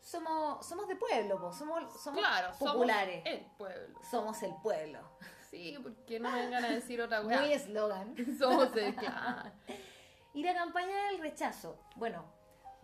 [0.00, 4.00] somos, somos de pueblo, po, somos, somos Claro, populares, somos el pueblo.
[4.10, 5.00] somos el pueblo.
[5.50, 7.40] Sí, porque no me vengan a decir otra cosa.
[7.40, 8.14] Muy eslogan.
[8.38, 9.50] Somos el claro.
[10.34, 11.80] Y la campaña del rechazo.
[11.96, 12.22] Bueno,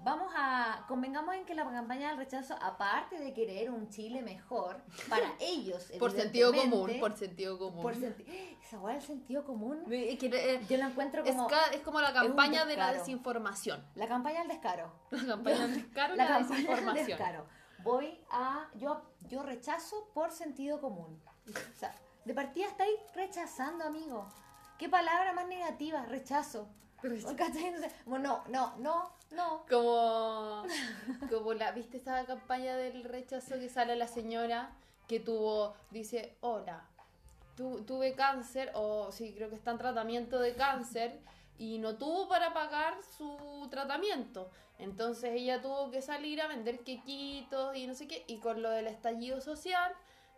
[0.05, 0.85] vamos a.
[0.87, 5.91] Convengamos en que la campaña del rechazo, aparte de querer un Chile mejor para ellos,
[5.99, 7.83] Por sentido común, por sentido común.
[7.83, 8.25] por senti-
[8.63, 9.83] Esa hueá del sentido común.
[9.91, 11.49] Es, que, eh, Yo la encuentro es como.
[11.49, 13.85] ca- es como la campaña de la desinformación.
[13.95, 14.93] La campaña del descaro.
[15.11, 17.07] La campaña del descaro y La la, campaña del desinformación.
[17.07, 17.47] descaro.
[17.83, 18.69] Voy a.
[18.77, 21.21] Yo, yo rechazo por sentido común.
[21.49, 24.27] O sea, de partida estáis rechazando, amigo.
[24.79, 26.05] ¿Qué palabra más negativa?
[26.07, 26.69] Rechazo.
[27.37, 27.65] ¿Cachai?
[27.67, 29.65] Entonces, Bueno, no, no, no.
[29.69, 30.65] Como,
[31.31, 34.71] como la, ¿viste esa campaña del rechazo que sale la señora
[35.09, 36.87] que tuvo, dice, hola,
[37.57, 41.21] tu- tuve cáncer, o sí, creo que está en tratamiento de cáncer,
[41.59, 44.51] y no tuvo para pagar su tratamiento.
[44.79, 48.71] Entonces ella tuvo que salir a vender quequitos y no sé qué, y con lo
[48.71, 49.93] del estallido social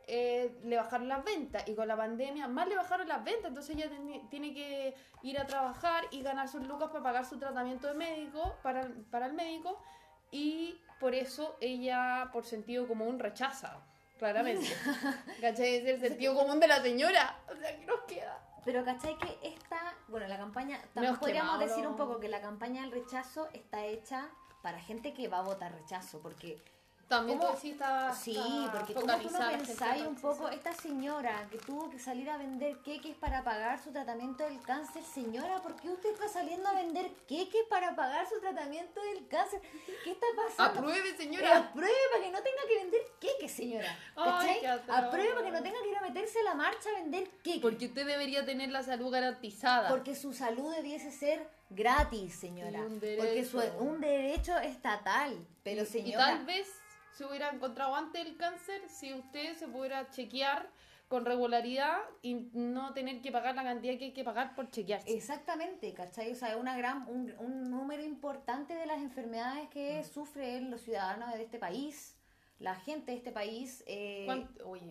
[0.06, 3.76] eh, le bajaron las ventas, y con la pandemia más le bajaron las ventas, entonces
[3.76, 3.90] ella
[4.30, 8.56] tiene que ir a trabajar y ganar sus lucas para pagar su tratamiento de médico,
[8.62, 9.82] para, para el médico,
[10.30, 13.80] y por eso ella, por sentido común, rechaza,
[14.18, 14.66] claramente.
[15.40, 15.76] ¿Cachai?
[15.76, 17.38] Es el sentido común de la señora.
[17.50, 18.38] O sea, ¿qué nos queda?
[18.64, 22.82] Pero ¿cachai que esta, bueno, la campaña, también podríamos decir un poco que la campaña
[22.82, 24.28] del rechazo está hecha
[24.60, 26.60] para gente que va a votar rechazo, porque
[27.08, 27.52] También ¿Cómo?
[27.52, 28.36] tú sí está, sí,
[28.72, 32.36] porque como tú no pensáis en un poco, esta señora que tuvo que salir a
[32.36, 36.72] vender queques para pagar su tratamiento del cáncer, señora, ¿por qué usted está saliendo a
[36.72, 39.60] vender queques para pagar su tratamiento del cáncer?
[40.02, 40.80] ¿Qué está pasando?
[40.80, 41.56] Apruebe, Eh, señora.
[41.58, 43.98] apruebe para que no tenga que vender queques, señora.
[44.16, 47.28] Ay, apruebe para que no tenga que ir a meterse a la marcha a vender
[47.44, 47.62] queques.
[47.62, 49.88] Porque usted debería tener la salud garantizada.
[49.90, 52.80] Porque su salud debiese ser gratis, señora.
[52.80, 53.78] Y un Porque su, derecho.
[53.78, 55.46] un derecho estatal.
[55.62, 56.68] Pero y, y señora, tal vez
[57.16, 60.68] se hubiera encontrado antes el cáncer si usted se pudiera chequear
[61.08, 65.14] con regularidad y no tener que pagar la cantidad que hay que pagar por chequearse.
[65.16, 66.32] exactamente, ¿cachai?
[66.32, 70.04] O sea, es una gran, un, un número importante de las enfermedades que Mm.
[70.04, 72.16] sufren los ciudadanos de este país,
[72.58, 73.84] la gente de este país.
[73.86, 74.90] eh, ¿Cuánto- oye,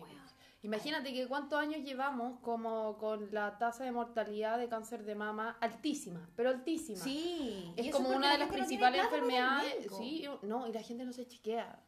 [0.62, 5.58] imagínate que cuántos años llevamos como con la tasa de mortalidad de cáncer de mama
[5.60, 6.98] altísima, pero altísima.
[7.04, 7.72] sí.
[7.76, 9.86] Es como una de las principales enfermedades.
[9.98, 11.78] Sí, no, y la gente no se chequea.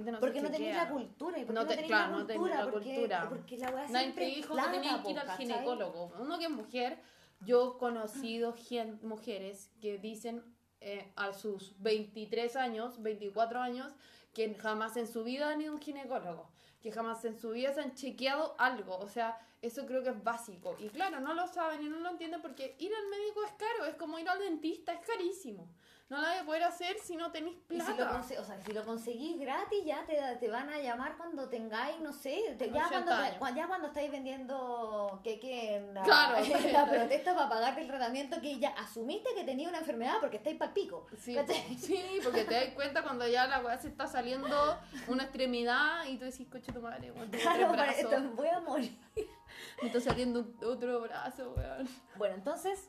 [0.00, 1.38] No Porque no tenéis la cultura.
[1.38, 2.64] ¿Y por qué No no, te- tenéis claro, la no tenéis cultura?
[2.64, 3.28] la porque, cultura.
[3.28, 6.12] porque la weá siempre dijo que ir al ginecólogo.
[6.18, 6.98] Uno que es mujer,
[7.40, 8.54] yo he conocido
[9.02, 10.42] mujeres que dicen
[10.80, 13.92] eh, a sus 23 años, 24 años,
[14.32, 16.50] que jamás en su vida han ido a un ginecólogo,
[16.80, 18.96] que jamás en su vida se han chequeado algo.
[18.98, 20.74] O sea, eso creo que es básico.
[20.78, 23.84] Y claro, no lo saben y no lo entienden porque ir al médico es caro,
[23.86, 25.68] es como ir al dentista, es carísimo.
[26.12, 28.20] No lo vas a poder hacer si no tenéis Y si lo, plata.
[28.20, 32.12] o sea, si lo conseguís gratis, ya te, te van a llamar cuando tengáis, no
[32.12, 36.36] sé, te- ya, 80 cuando, te- ya cuando estáis vendiendo que, que en la, Claro.
[36.44, 40.36] en la protesta para pagarte el tratamiento que ya asumiste que tenía una enfermedad porque
[40.36, 41.06] estáis para pico.
[41.18, 41.34] Sí,
[41.78, 46.18] sí, porque te das cuenta cuando ya la weá se está saliendo una extremidad y
[46.18, 48.98] tú decís, coche tu madre, weón, Claro, para esto, voy a morir.
[49.80, 51.88] me está saliendo otro brazo, weón.
[52.16, 52.88] Bueno, entonces,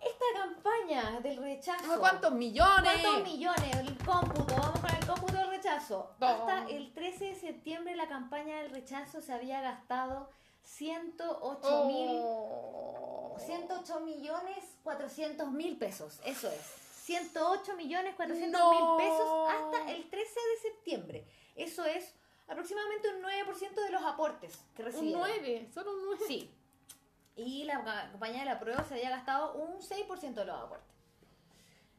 [0.00, 1.98] esta campaña del rechazo.
[1.98, 2.92] ¿Cuántos millones?
[3.02, 3.76] ¿Cuántos millones?
[3.76, 6.10] El cómputo, vamos con el cómputo del rechazo.
[6.18, 6.26] No.
[6.26, 10.30] Hasta el 13 de septiembre la campaña del rechazo se había gastado
[10.64, 13.36] 108 mil Oh.
[13.38, 16.60] 108 millones 400 mil pesos, eso es.
[17.04, 18.70] 108 millones 400 No.
[18.70, 21.24] mil pesos hasta el 13 de septiembre.
[21.56, 22.14] Eso es
[22.48, 25.20] aproximadamente un 9% de los aportes que Un recibieron.
[25.20, 26.24] 9, solo un 9.
[26.26, 26.50] Sí.
[27.42, 30.86] Y la ca- campaña de la prueba se había gastado un 6% de los aportes.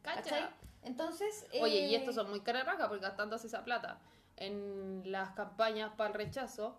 [0.01, 0.21] Cacha.
[0.23, 0.49] ¿Cachai?
[0.83, 1.47] Entonces.
[1.61, 3.99] Oye, y eh, estos son muy cara raja porque gastándose esa plata
[4.37, 6.77] en las campañas para el rechazo.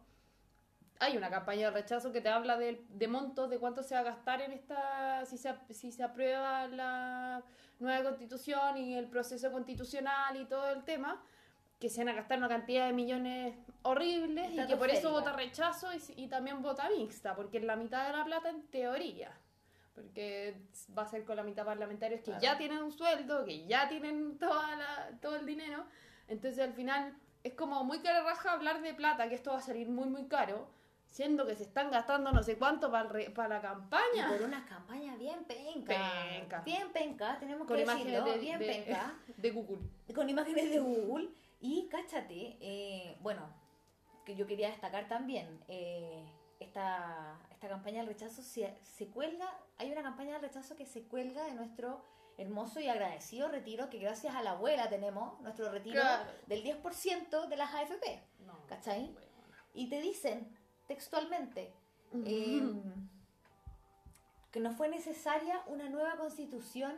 [0.99, 4.01] Hay una campaña de rechazo que te habla de, de montos de cuánto se va
[4.01, 7.43] a gastar en esta, si se, si se aprueba la
[7.81, 11.21] nueva constitución y el proceso constitucional y todo el tema,
[11.83, 15.33] que se van a gastar una cantidad de millones horribles y que por eso vota
[15.33, 19.33] rechazo y, y también vota mixta, porque es la mitad de la plata en teoría.
[19.93, 20.55] Porque
[20.97, 22.41] va a ser con la mitad parlamentarios que Claro.
[22.41, 25.85] ya tienen un sueldo, que ya tienen toda la, todo el dinero.
[26.29, 29.61] Entonces al final es como muy cara raja hablar de plata, que esto va a
[29.61, 30.69] salir muy, muy caro,
[31.09, 34.29] siendo que se están gastando no sé cuánto para, para la campaña.
[34.29, 35.95] Y por una campaña bien penca.
[36.31, 36.61] Penca.
[36.65, 39.15] Bien penca, tenemos Con que imágenes decirlo, de, bien de- penca.
[39.37, 39.79] de Google.
[40.15, 41.29] con imágenes de Google.
[41.63, 43.49] Y cáchate, eh, bueno,
[44.27, 46.23] que yo quería destacar también, eh,
[46.61, 49.49] esta, esta campaña del rechazo se, se cuelga,
[49.79, 52.05] hay una campaña del rechazo que se cuelga de nuestro
[52.37, 56.31] hermoso y agradecido retiro que gracias a la abuela tenemos, nuestro retiro Claro.
[56.47, 59.13] del 10% de las AFP, No, ¿cachai?
[59.13, 59.29] bueno.
[59.75, 60.57] Y te dicen
[60.89, 61.73] textualmente
[62.27, 62.63] eh,
[64.51, 66.95] que no fue necesaria una nueva constitución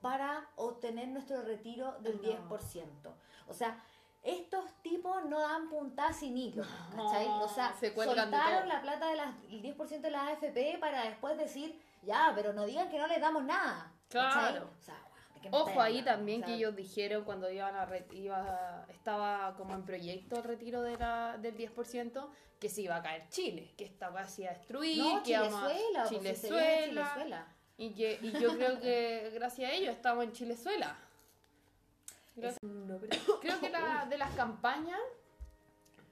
[0.00, 2.22] para obtener nuestro retiro del No.
[2.58, 3.14] 10%.
[3.48, 3.82] O sea,
[4.26, 7.26] estos tipos no dan puntada sin hilo, ¿cachai?
[7.28, 9.20] O sea, se de soltaron la plata del
[9.62, 13.44] 10% de la AFP para después decir, ya, pero no digan que no les damos
[13.44, 13.92] nada.
[14.08, 14.70] Claro.
[14.78, 15.00] O sea,
[15.42, 20.36] ¿de Ojo ahí también que ellos dijeron cuando iban a iba, estaba como en proyecto
[20.36, 24.26] el retiro de la, del 10% que se iba a caer Chile, que esta weá
[24.26, 27.46] se iba a destruir, No, que Chilezuela, Chilezuela, Chilezuela.
[27.76, 30.96] y que y yo creo que gracias a ellos estamos en Chilezuela.
[32.36, 32.60] Gracias-
[33.40, 35.00] Creo que la, de las campañas,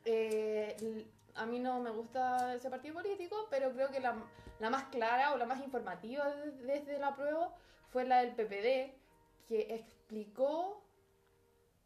[0.05, 4.15] eh, a mí no me gusta ese partido político, pero creo que la,
[4.61, 7.55] la más clara o la más informativa de- desde la prueba
[7.91, 8.95] fue la del PPD,
[9.49, 10.83] que explicó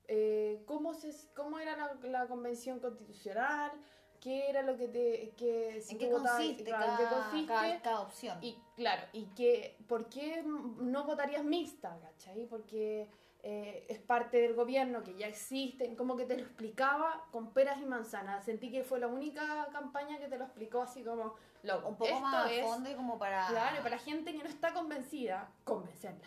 [0.07, 3.73] eh, cómo, se, cómo era la, la convención constitucional,
[4.21, 5.35] qué era lo que te...
[5.37, 8.39] Que, si ¿En qué consiste, claro, en cada, qué consiste, cada- cada opción?
[8.43, 12.47] y claro, y que, ¿por qué no votarías mixta, cachai?
[12.47, 13.09] Porque
[13.43, 17.79] eh, es parte del gobierno, que ya existen, como que te lo explicaba con peras
[17.81, 18.45] y manzanas.
[18.45, 22.11] Sentí que fue la única campaña que te lo explicó así como, loco, un poco
[22.11, 23.47] esto más a es, fondo y como para...
[23.49, 26.27] claro, para la gente que no está convencida, convencerla,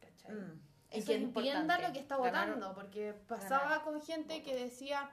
[0.00, 0.32] cachai?
[0.36, 0.60] Mm,
[0.92, 4.46] y que entienda lo que está Ganar- votando, porque pasaba ganar con gente votos.
[4.52, 5.10] que decía,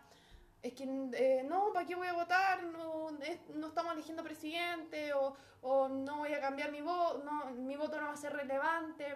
[0.61, 0.83] es que
[1.13, 2.63] eh, no, ¿para qué voy a votar?
[2.63, 7.45] No, es- no estamos eligiendo presidente, o, o no voy a cambiar mi voto, no,
[7.51, 9.15] mi voto no va a ser relevante,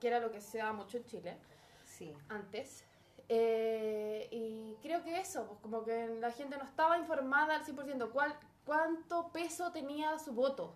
[0.00, 1.36] que era lo que se daba mucho en Chile
[1.84, 2.14] Sí.
[2.28, 2.84] antes.
[3.28, 8.10] Eh, y creo que eso, pues como que la gente no estaba informada al 100%,
[8.10, 10.74] ¿cuál, cuánto peso tenía su voto.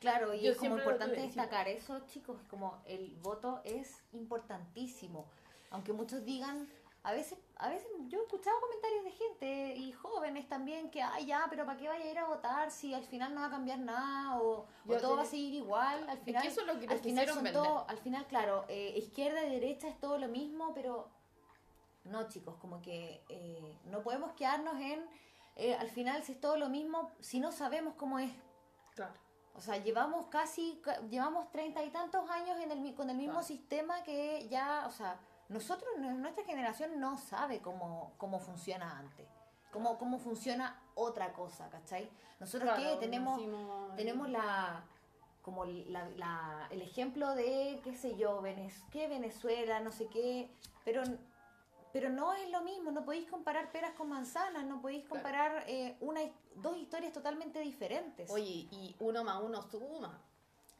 [0.00, 5.26] Claro, y Yo es como importante destacar eso, chicos, como el voto es importantísimo.
[5.70, 6.68] Aunque muchos digan,
[7.02, 11.26] a veces, a veces yo he escuchado comentarios de gente y jóvenes también que, ay,
[11.26, 13.50] ya, pero ¿para qué vaya a ir a votar si al final no va a
[13.50, 14.66] cambiar nada o,
[15.00, 16.08] todo va a seguir igual?
[16.08, 18.64] Al Es final, que eso es lo que al final son todo, al final, claro,
[18.68, 21.08] eh, izquierda y derecha es todo lo mismo, pero
[22.04, 25.06] no, chicos, como que eh, no podemos quedarnos en,
[25.56, 28.30] eh, al final, si es todo lo mismo, si no sabemos cómo es.
[28.94, 29.14] Claro.
[29.54, 33.34] O sea, llevamos casi, ca- llevamos treinta y tantos años en el, con el mismo
[33.34, 33.46] Claro.
[33.46, 35.18] sistema que ya, o sea,
[35.54, 39.28] nosotros, nuestra generación no sabe cómo, cómo funciona antes,
[39.72, 42.10] cómo, cómo funciona otra cosa, ¿cachai?
[42.40, 43.40] Nosotros Claro, que tenemos,
[43.94, 44.82] tenemos la,
[45.42, 50.50] como la, la- el ejemplo de, qué sé yo, Venez, que Venezuela, no sé qué,
[50.84, 51.04] pero,
[51.92, 55.22] pero no es lo mismo, no podéis comparar peras con manzanas, no podéis Claro.
[55.22, 56.20] comparar eh, una,
[56.56, 58.28] dos historias totalmente diferentes.
[58.28, 60.20] Oye, y uno más uno suma.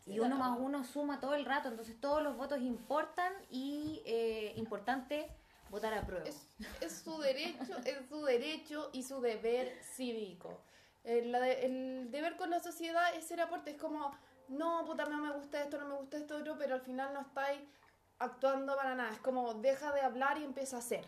[0.06, 4.52] Y uno más uno suma todo el rato, entonces todos los votos importan y eh,
[4.56, 5.30] importante
[5.70, 6.24] votar a prueba.
[6.26, 6.46] Es,
[6.80, 10.60] es su derecho, es su derecho y su deber cívico.
[11.04, 13.70] El, la de- el deber con la sociedad es ser aporte.
[13.70, 14.14] Es como,
[14.48, 17.20] no, puta, no me gusta esto, no me gusta esto otro, pero al final no
[17.22, 17.60] estáis
[18.18, 19.10] actuando para nada.
[19.10, 21.04] Es como, deja de hablar y empieza a hacer.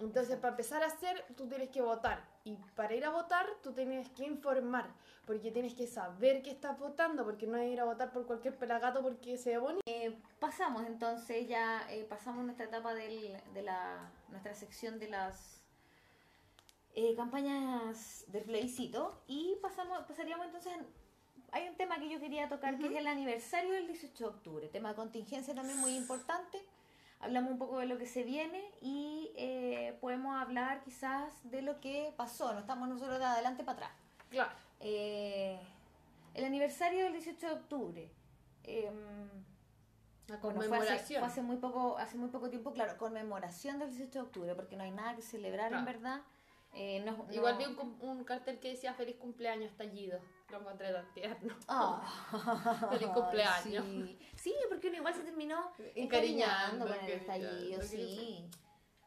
[0.00, 2.24] Entonces, para empezar a hacer, tú tienes que votar.
[2.48, 4.86] Y para ir a votar, tú tienes que informar.
[5.26, 7.22] Porque tienes que saber que estás votando.
[7.24, 9.82] Porque no es ir a votar por cualquier pelagato porque sea bonito.
[10.40, 15.60] Pasamos entonces, ya eh, pasamos nuestra etapa del, de la, nuestra sección de las
[16.94, 20.72] eh, campañas del plebiscito y pasamos, pasaríamos entonces,
[21.52, 24.68] hay un tema que yo quería tocar que es el aniversario del 18 de octubre,
[24.68, 26.64] tema de contingencia también muy importante.
[27.20, 31.80] Hablamos un poco de lo que se viene y eh, podemos hablar quizás de lo
[31.80, 33.90] que pasó, no estamos nosotros de adelante para atrás.
[34.30, 34.50] Claro.
[34.80, 35.58] Eh,
[36.34, 38.10] el aniversario del 18 de octubre.
[38.64, 38.94] em,
[40.28, 41.20] La bueno, fue hace, conmemoración.
[41.20, 44.76] fue hace muy poco, hace muy poco tiempo, claro, conmemoración del 18 de octubre, porque
[44.76, 46.20] no hay nada que celebrar en verdad.
[46.74, 50.20] Eh, no- no- Igual vi un, cartel que decía feliz cumpleaños estallido.
[50.50, 51.54] Lo encontré tan tierno.
[51.66, 52.02] Ah.
[52.90, 53.84] Feliz cumpleaños.
[53.84, 54.18] Sí.
[54.36, 58.48] Sí, porque uno igual se terminó Encariñando, encariñando con el estallido, sí.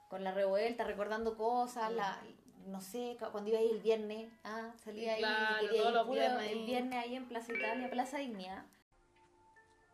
[0.10, 2.22] Con la revuelta, recordando cosas, la,
[2.68, 6.52] no sé, cu- cuando iba ahí el viernes, ah, salía ahí, Claro, quería ir viernes
[6.52, 8.66] el viernes ahí en Plaza Italia, Plaza Dignidad.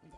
[0.03, 0.17] Ya.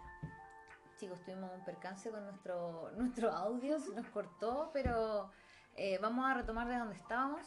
[0.98, 5.30] Chicos, tuvimos un percance con nuestro, nuestro audio, se nos cortó, pero
[5.76, 7.46] Eh, vamos a retomar de donde estábamos.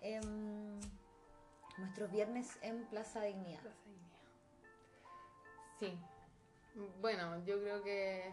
[0.00, 0.80] Em,
[1.76, 3.60] nuestros viernes en Plaza Dignidad.
[3.60, 4.08] Plaza Dignidad.
[5.78, 5.98] Sí.
[7.00, 8.32] Bueno, yo creo que...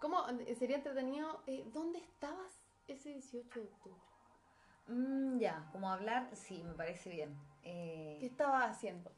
[0.00, 0.24] ¿Cómo
[0.58, 1.42] sería entretenido?
[1.46, 4.00] eh, ¿Dónde estabas ese 18 de octubre?
[4.86, 7.38] Mm, ya, como hablar, sí, me parece bien.
[7.62, 9.12] Eh, ¿Qué estabas haciendo?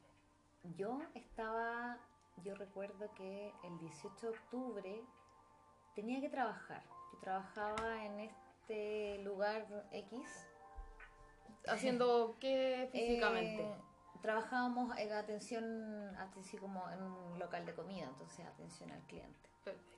[0.76, 1.98] Yo estaba,
[2.44, 5.04] yo recuerdo que el 18 de octubre
[5.94, 6.82] tenía que trabajar.
[7.12, 8.41] Yo trabajaba en este
[9.24, 10.20] lugar X.
[11.68, 13.62] ¿Haciendo qué físicamente?
[13.62, 13.74] Eh,
[14.20, 19.48] trabajábamos en atención, así como en un local de comida, entonces atención al cliente.
[19.64, 19.88] Perfecto.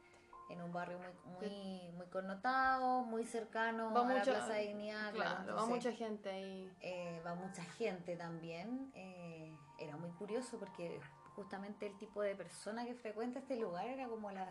[0.51, 5.13] En un barrio muy, muy, muy connotado, muy cercano Va a la mucha- Plaza Dignidad.
[5.13, 6.71] Claro, va entonces, mucha gente ahí.
[6.83, 8.91] eh, va mucha gente también.
[8.95, 11.01] eh, era muy curioso porque
[11.35, 14.47] justamente el tipo de persona que frecuenta este lugar era como la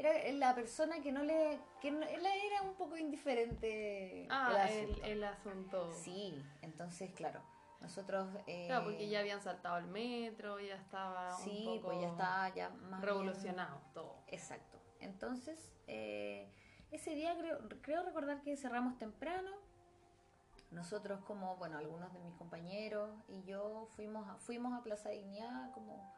[0.00, 4.56] era la persona que no le que no- él era un poco indiferente Ah, el
[4.86, 5.04] asunto.
[5.04, 5.92] el asunto.
[5.92, 7.42] sí entonces claro
[7.80, 12.00] nosotros eh, Claro, porque ya habían saltado el metro, ya estaba sí un poco pues
[12.02, 14.16] ya estaba ya más bien- revolucionado todo.
[14.26, 14.78] Exacto.
[15.00, 16.52] Entonces, eh,
[16.90, 19.50] ese día creo, creo recordar que cerramos temprano.
[20.72, 25.72] Nosotros como, bueno, algunos de mis compañeros y yo fuimos a, fuimos a Plaza Dignidad
[25.72, 26.12] como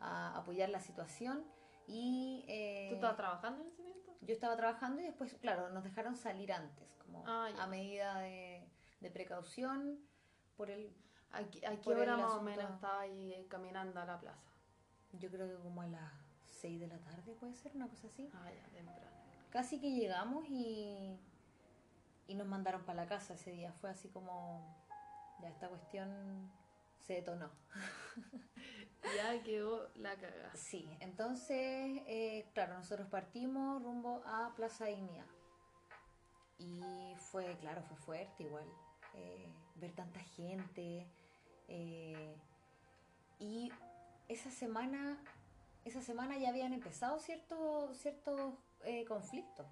[0.00, 1.44] a apoyar la situación
[1.86, 4.12] y eh, ¿Tú estabas trabajando en ese momento?
[4.20, 8.66] yo estaba trabajando y después, claro, nos dejaron salir antes, como Ah, a medida de,
[9.00, 9.98] de precaución
[10.56, 10.94] por el,
[11.32, 14.50] ¿A, qué- a hora más o menos estaba ahí eh, caminando a la plaza?
[15.12, 16.12] yo creo que como a las
[16.48, 18.28] 6 de la tarde puede ser, una cosa así.
[18.32, 19.10] Ah, ya, temprano.
[19.50, 21.16] Casi que llegamos y,
[22.26, 23.72] y nos mandaron para la casa ese día.
[23.74, 24.74] Fue así como,
[25.40, 26.50] ya esta cuestión
[27.06, 27.50] se detonó.
[29.16, 30.54] Ya quedó la cagada.
[30.56, 35.26] Sí, entonces, eh, claro, nosotros partimos rumbo a Plaza Dignidad.
[36.58, 38.64] Y fue, claro, fue fuerte igual.
[39.14, 41.06] eh, ver tanta gente.
[41.68, 42.34] eh,
[43.38, 43.70] y
[44.28, 45.18] esa semana,
[45.84, 48.54] esa semana ya habían empezado ciertos ciertos
[49.08, 49.66] conflictos.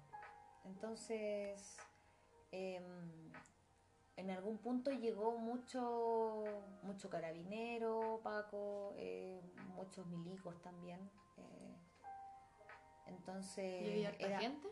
[0.65, 1.77] Entonces,
[2.51, 3.31] em,
[4.15, 6.43] en algún punto llegó mucho,
[6.83, 9.41] mucho carabinero, Paco, eh,
[9.75, 10.99] muchos milicos también.
[11.37, 11.75] eh,
[13.07, 14.67] entonces, ¿Y había era- gente?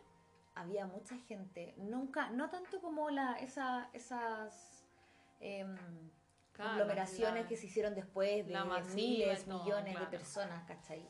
[0.56, 1.74] había mucha gente.
[1.78, 4.86] Nunca, no tanto como la, esa, esas
[5.39, 5.76] em,
[6.54, 10.06] Claro, conglomeraciones la- que se hicieron después de masiva miles, todo, millones claro.
[10.12, 11.08] de personas, ¿cachai?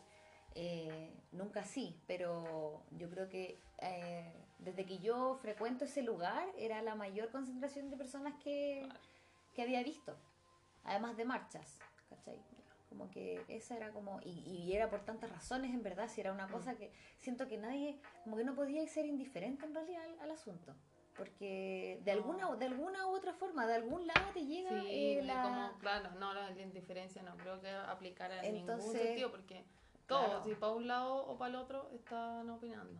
[0.55, 6.81] Eh, nunca sí, pero yo creo que eh, desde que yo frecuento ese lugar era
[6.81, 8.99] la mayor concentración de personas que, Claro.
[9.53, 10.15] que había visto,
[10.83, 12.39] además de marchas, ¿cachai?
[12.89, 16.31] Como que esa era como, y, y era por tantas razones en verdad, si era
[16.31, 16.51] una Mm.
[16.51, 20.31] cosa que siento que nadie, como que no podía ser indiferente en realidad al, al
[20.31, 20.75] asunto.
[21.17, 22.17] Porque de No.
[22.19, 25.41] alguna, de alguna u otra forma, de algún lado te llega Sí, eh, la...
[25.43, 29.65] como, claro, no, la, la indiferencia no creo que aplicara en ningún Entonces, sentido porque
[30.07, 30.43] todos, claro.
[30.43, 32.99] si para un lado o para el otro, estaban opinando.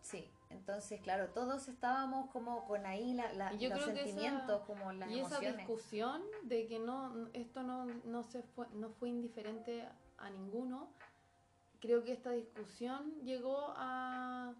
[0.00, 4.92] Sí, entonces, claro, todos estábamos como con ahí la, la- los que esa- sentimientos, como
[4.92, 9.86] las y esa discusión de que no esto no, no se fue no fue indiferente
[10.18, 10.88] a ninguno
[11.80, 14.54] creo que esta discusión llegó a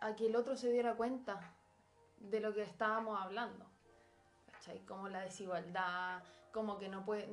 [0.00, 1.38] a, que el otro se diera cuenta
[2.18, 3.64] de lo que estábamos hablando
[4.52, 4.80] ¿cachai?
[4.84, 7.28] como la desigualdad como que no puede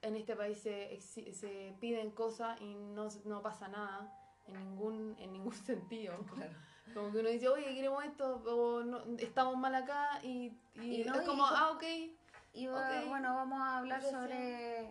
[0.00, 4.10] en este país se, se piden cosas y no, no pasa nada
[4.46, 6.54] en ningún en ningún sentido Claro.
[6.94, 11.04] Como que uno dice, oye, queremos esto, o no, estamos mal acá, y, y Y
[11.04, 11.84] no, es como, y- ah, ok,
[12.54, 13.08] Y va- Ok.
[13.08, 14.88] bueno, vamos a hablar sobre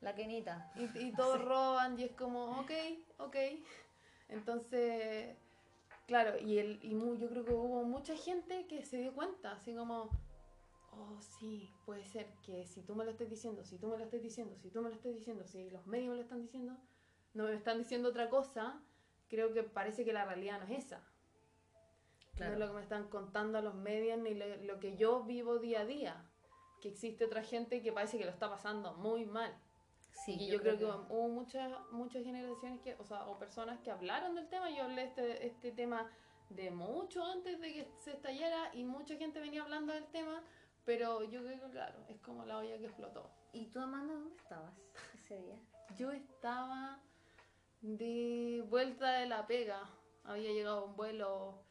[0.00, 0.72] la quenita.
[0.76, 1.44] y, y todos Sí.
[1.44, 2.70] roban, y es como, ok,
[3.18, 3.36] ok.
[4.28, 5.36] Entonces,
[6.06, 9.52] claro, y, el, y mu- yo creo que hubo mucha gente que se dio cuenta,
[9.52, 10.10] así como,
[10.92, 14.04] oh, sí, puede ser que si tú me lo estás diciendo, si tú me lo
[14.04, 16.76] estás diciendo, si tú me lo estás diciendo, si los medios me lo están diciendo,
[17.34, 18.80] no me están diciendo otra cosa,
[19.30, 21.02] creo que parece que la realidad no es esa.
[22.38, 25.58] No es lo que me están contando los medios ni lo, lo que yo vivo
[25.58, 26.26] día a día.
[26.80, 29.54] Que existe otra gente que parece que lo está pasando muy mal.
[30.24, 33.90] Sí, y yo, creo, que, hubo muchas muchas generaciones que, o sea, o personas que
[33.90, 34.70] hablaron del tema.
[34.70, 36.10] Yo hablé este, este tema
[36.48, 40.42] de mucho antes de que se estallara y mucha gente venía hablando del tema,
[40.84, 43.30] pero yo creo que, claro, es como la olla que explotó.
[43.52, 44.74] ¿Y tú, Amanda, dónde estabas
[45.14, 45.58] ese día?
[45.96, 47.00] Yo estaba
[47.80, 49.88] de vuelta de la pega.
[50.24, 51.62] Había llegado un vuelo,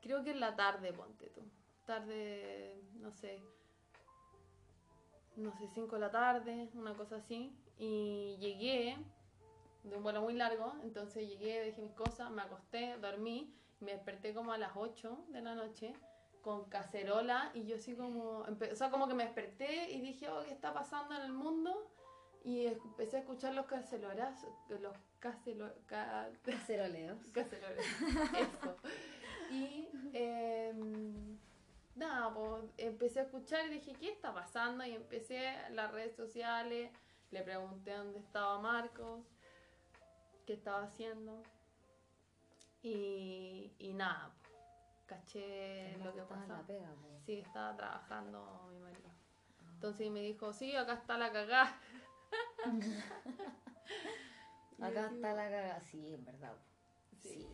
[0.00, 1.42] creo que en la tarde, ponte tú.
[1.84, 3.40] Tarde, no sé,
[5.36, 7.54] no sé, 5 de la tarde, una cosa así.
[7.78, 8.96] Y llegué,
[9.84, 14.34] de un vuelo muy largo, entonces llegué, dejé mis cosas, me acosté, dormí, me desperté
[14.34, 15.92] como a las 8 de la noche
[16.42, 20.42] con cacerola y yo así como, o sea, como que me desperté y dije, oh,
[20.44, 21.90] ¿qué está pasando en el mundo?
[22.46, 27.18] Y empecé a escuchar los cacerolas, los cacelo, ca- Caceroleos.
[28.38, 28.76] eso.
[29.50, 31.36] Y em,
[31.96, 34.84] nada, pues empecé a escuchar y dije, ¿qué está pasando?
[34.84, 36.92] Y empecé las redes sociales,
[37.32, 39.24] le pregunté dónde estaba Marcos,
[40.46, 41.42] qué estaba haciendo.
[42.82, 44.52] Y, y nada, pues,
[45.06, 46.62] caché lo que pasaba.
[46.62, 46.94] pega.
[47.24, 49.10] Sí, estaba trabajando mi marido.
[49.74, 51.76] Entonces me dijo, sí, acá está la cagada.
[54.80, 55.80] Acá está la caga.
[55.80, 56.54] Sí, en verdad.
[57.22, 57.28] Sí.
[57.28, 57.46] Sí.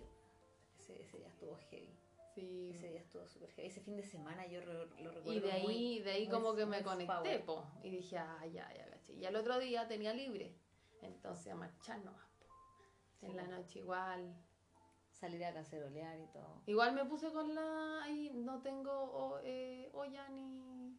[0.80, 1.94] Ese, ese día estuvo heavy.
[2.34, 2.70] Sí.
[2.74, 3.68] Ese día estuvo súper heavy.
[3.68, 6.54] Ese fin de semana yo re- lo recuerdo Y de ahí, muy- de ahí como
[6.54, 7.64] que me conecté, po.
[7.82, 9.14] Y dije, ah, ya, ya, caché.
[9.14, 10.54] Y al otro día tenía libre.
[11.02, 12.22] Entonces a marchar nomás.
[13.20, 14.34] Sí, En la noche igual.
[15.12, 16.62] Salir a cacerolear y todo.
[16.66, 18.02] Igual me puse con la...
[18.02, 20.98] Ahí no tengo o- eh, olla ni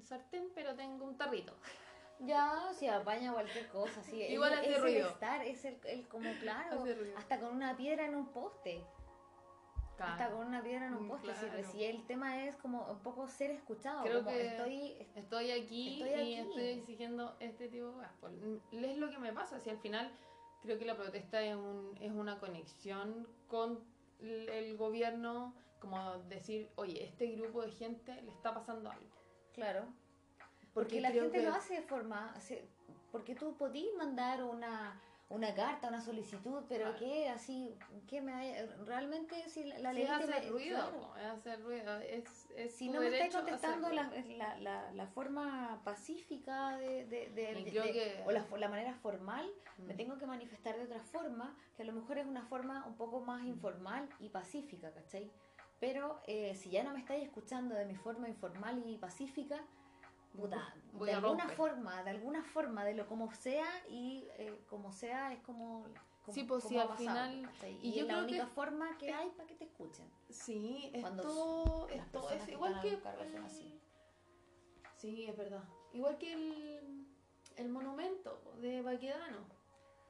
[0.00, 1.56] sartén, pero tengo un tarrito.
[2.20, 4.22] Ya, si apaña cualquier cosa, sí.
[4.22, 5.06] Igual es, hace es ruido.
[5.08, 6.84] el estar, es el, el como claro,
[7.16, 8.82] hasta con una piedra en un poste.
[9.98, 11.34] Hasta con una piedra en un Mm, poste.
[11.34, 11.70] sí, claro.
[11.72, 14.02] si el tema es como un poco ser escuchado.
[14.02, 15.06] Creo como que- estoy.
[15.14, 16.34] Estoy aquí Estoy y aquí.
[16.34, 18.10] estoy exigiendo este tipo de cosas.
[18.20, 18.34] Pues,
[18.72, 19.58] Es lo que me pasa.
[19.58, 20.10] Si al final
[20.62, 23.80] creo que la protesta es, un, es una conexión con
[24.20, 29.06] el gobierno, como decir, oye, este grupo de gente le está pasando algo.
[29.54, 29.86] Claro.
[30.76, 32.38] Porque Porque la gente que- lo hace de forma.
[32.38, 32.62] se-
[33.10, 35.00] porque tú podís mandar una,
[35.30, 36.98] una carta, una solicitud, pero Claro.
[36.98, 37.74] que así.
[38.06, 41.16] que me haya- Realmente, si la, la Sí, hacer me- ruido, claro.
[41.18, 41.96] es hacer ruido.
[42.00, 44.02] Es, es Si no me estáis contestando la,
[44.36, 49.50] la, la, la forma pacífica de, de- de- de- que- o la, la manera formal,
[49.78, 49.96] me Mm.
[49.96, 53.20] tengo que manifestar de otra forma, que a lo mejor es una forma un poco
[53.20, 53.48] más Mm.
[53.48, 55.30] informal y pacífica, ¿cachai?
[55.80, 59.58] Pero eh, si ya no me estáis escuchando de mi forma informal y pacífica,
[60.36, 61.56] de alguna romper.
[61.56, 65.82] forma, de alguna forma, de lo como sea y eh, como sea es como...
[66.24, 67.78] como- Sí, pues, como sí, ha al pasado, final- ¿cachai?
[67.82, 70.10] y Y, yo es la creo que- única forma que hay para que te escuchen.
[70.28, 73.38] Sí, Cuando esto, Las esto personas es que igual que...
[73.44, 73.80] así.
[74.96, 75.62] Sí, es verdad.
[75.92, 77.06] Igual que el,
[77.56, 79.46] el monumento de Baquedano,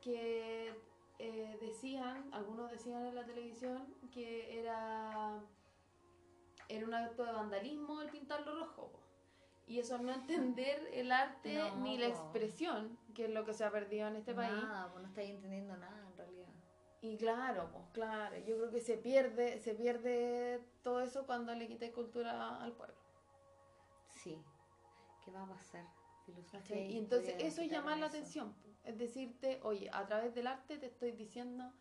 [0.00, 0.74] que
[1.18, 5.40] eh, decían, algunos decían en la televisión, que era,
[6.68, 8.90] era un acto de vandalismo el pintarlo rojo.
[9.66, 13.64] Y eso no entender el arte No, ni la expresión, que es lo que se
[13.64, 14.52] ha perdido en este país.
[14.62, 16.46] Nada, pues no estáis entendiendo nada en realidad.
[17.00, 21.66] Y claro, pues claro, yo creo que se pierde, se pierde todo eso cuando le
[21.66, 22.94] quitas cultura al pueblo.
[24.08, 24.40] Sí.
[25.24, 25.84] ¿Qué va a pasar?
[26.24, 28.16] Filosofía Y entonces eso es llamar la eso.
[28.16, 28.54] atención.
[28.84, 31.72] Es decirte, oye, a través del arte te estoy diciendo,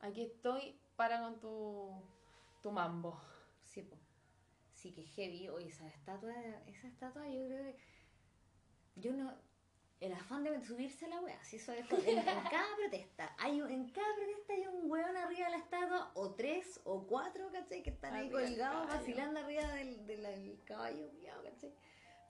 [0.00, 2.02] aquí estoy para con tu,
[2.62, 3.20] tu mambo.
[3.62, 3.96] Sí, po.
[4.80, 5.48] Sí, que heavy.
[5.48, 6.32] Oye, esa estatua,
[6.66, 7.76] esa estatua yo creo que...
[8.96, 9.34] Yo no...
[10.00, 11.84] El afán de subirse a la wea, si eso es...
[11.90, 15.56] En, en cada protesta, hay un- en cada protesta hay un weón arriba de la
[15.56, 17.82] estatua, o tres, o cuatro, ¿cachai?
[17.82, 21.10] Que están ahí Arriba del colgados, vacilando arriba del, del- del caballo,
[21.42, 21.74] ¿cachai?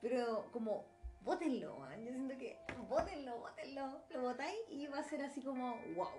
[0.01, 0.83] Pero como,
[1.21, 2.03] bótenlo, weón.
[2.03, 2.57] Yo siento que,
[2.89, 4.01] bótenlo, bótenlo.
[4.09, 6.09] Lo botáis y va a ser así como, wow.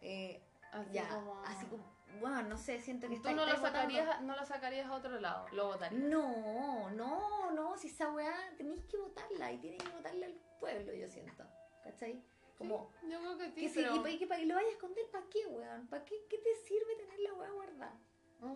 [0.00, 0.42] Eh,
[0.72, 1.40] Así ya, como...
[1.44, 4.86] así como, bueno, no sé, siento que Tú está- no lo, sacarías, no lo sacarías
[4.88, 6.02] a otro lado, lo votarías.
[6.02, 10.92] No, no, no, si esa weá tenéis que votarla y tiene que votarla al pueblo,
[10.94, 11.44] yo siento.
[11.82, 12.22] ¿Cachai?
[12.56, 14.70] Como, Sí, yo creo que sí, que si, y para que, pa' que lo vayas
[14.70, 15.86] a esconder, ¿para qué, weón?
[15.88, 17.98] ¿Para qué, qué te sirve tener la weá guardada?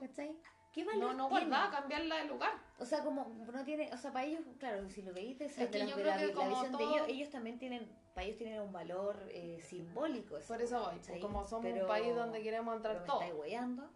[0.00, 0.38] ¿Cachai?
[0.72, 1.50] ¿Qué valor No, no tiene?
[1.70, 2.52] cambiarla de lugar.
[2.78, 5.64] O sea, como no tiene, o sea, para ellos, claro, si lo veis de, esa-
[5.64, 7.90] Es de que la, yo de la- la visión de todo- ellos, ellos también tienen,
[8.14, 10.38] para ellos tienen un valor eh, simbólico.
[10.46, 11.20] Por eso voy, pues, ¿cachai?
[11.20, 13.22] como somos Pero- un país donde queremos entrar todos.
[13.22, 13.90] estáis weyando.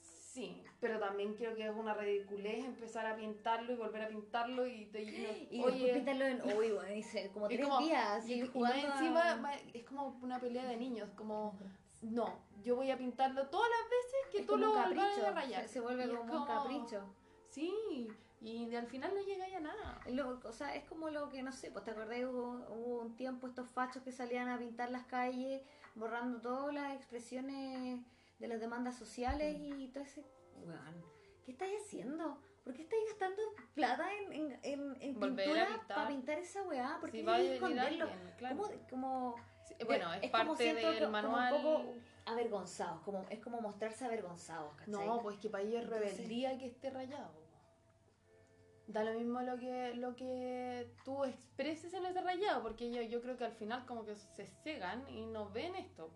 [0.00, 4.64] Sí, pero también creo que es una ridiculez empezar a pintarlo y volver a pintarlo
[4.66, 8.34] y te y, Y oye, pintarlo en, uy, bueno, dice, como tres como- días, y,
[8.34, 11.58] y jugando a- encima ma- es como una pelea de niños, como
[12.02, 15.26] no, yo voy a pintarlo todas las veces que es tú como lo un capricho,
[15.26, 15.62] a rayar.
[15.62, 17.14] Se, se vuelve como, un capricho.
[17.48, 18.08] Sí,
[18.40, 20.00] y al final no llega a nada.
[20.08, 23.16] Lo- o sea, es como lo que, no sé, pues te acordás, hubo, hubo un
[23.16, 25.62] tiempo estos fachos que salían a pintar las calles,
[25.94, 28.00] borrando todas las expresiones
[28.38, 29.80] de las demandas sociales Mm.
[29.80, 30.24] y todo ese...
[30.56, 31.04] Weón,
[31.44, 32.38] ¿qué estáis haciendo?
[32.64, 33.42] ¿Por qué estáis gastando
[33.74, 36.98] plata en, en, en, en pintura para pintar esa weá?
[37.00, 38.04] ¿Por qué Si va a esconderlo?
[38.04, 38.56] alguien, claro.
[38.56, 39.34] ¿Cómo, como,
[39.86, 41.54] bueno, de- es, como parte siento que- del como manual.
[41.54, 41.84] un poco
[42.26, 44.92] avergonzados, como, es como mostrarse avergonzados, ¿cachai?
[44.92, 47.32] No, pues que para ellos es rebeldía que esté rayado.
[48.86, 53.20] da lo mismo lo que, lo que tú expreses en ese rayado, porque yo, yo
[53.22, 56.10] creo que al final como que se cegan y no ven esto.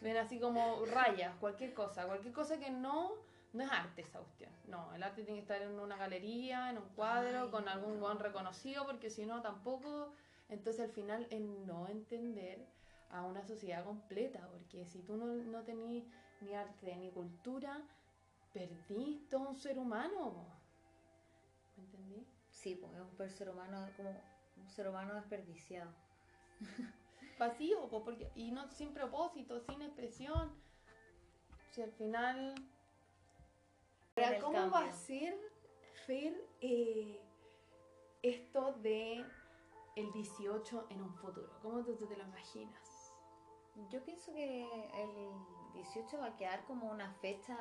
[0.00, 3.12] Ven así como rayas, cualquier cosa, cualquier cosa que no,
[3.52, 4.50] no es arte esa cuestión.
[4.66, 7.94] No, el arte tiene que estar en una galería, en un cuadro, Ay, con algún
[7.94, 8.00] no.
[8.06, 10.12] buen reconocido, porque si no tampoco,
[10.48, 12.66] entonces al final es no entender
[13.16, 16.04] a una sociedad completa, porque si tú no, no tenés
[16.40, 17.82] ni arte ni cultura,
[18.52, 20.46] perdís todo un ser humano.
[21.76, 22.26] ¿Me entendí?
[22.50, 24.10] Sí, pues es un ser humano como
[24.56, 25.90] un ser humano desperdiciado.
[27.38, 30.52] Vacío, po, porque, y no sin propósito, sin expresión.
[31.70, 32.54] Si al final...
[34.16, 35.38] Ahora, ¿cómo va a ser,
[36.06, 37.20] Fer, eh,
[38.22, 39.24] esto de
[39.96, 41.50] el 18 en un futuro?
[41.60, 42.95] ¿Cómo tú, tú te lo imaginas?
[43.90, 44.64] Yo pienso que
[44.94, 47.56] el 18 va a quedar como una fecha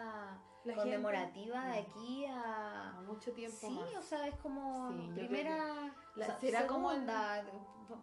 [0.63, 2.97] La conmemorativa gente- de aquí a...
[2.97, 3.95] A mucho tiempo Sí, más.
[3.95, 5.93] o sea, es como Sí, primera...
[6.15, 7.05] la- o sea, será como el-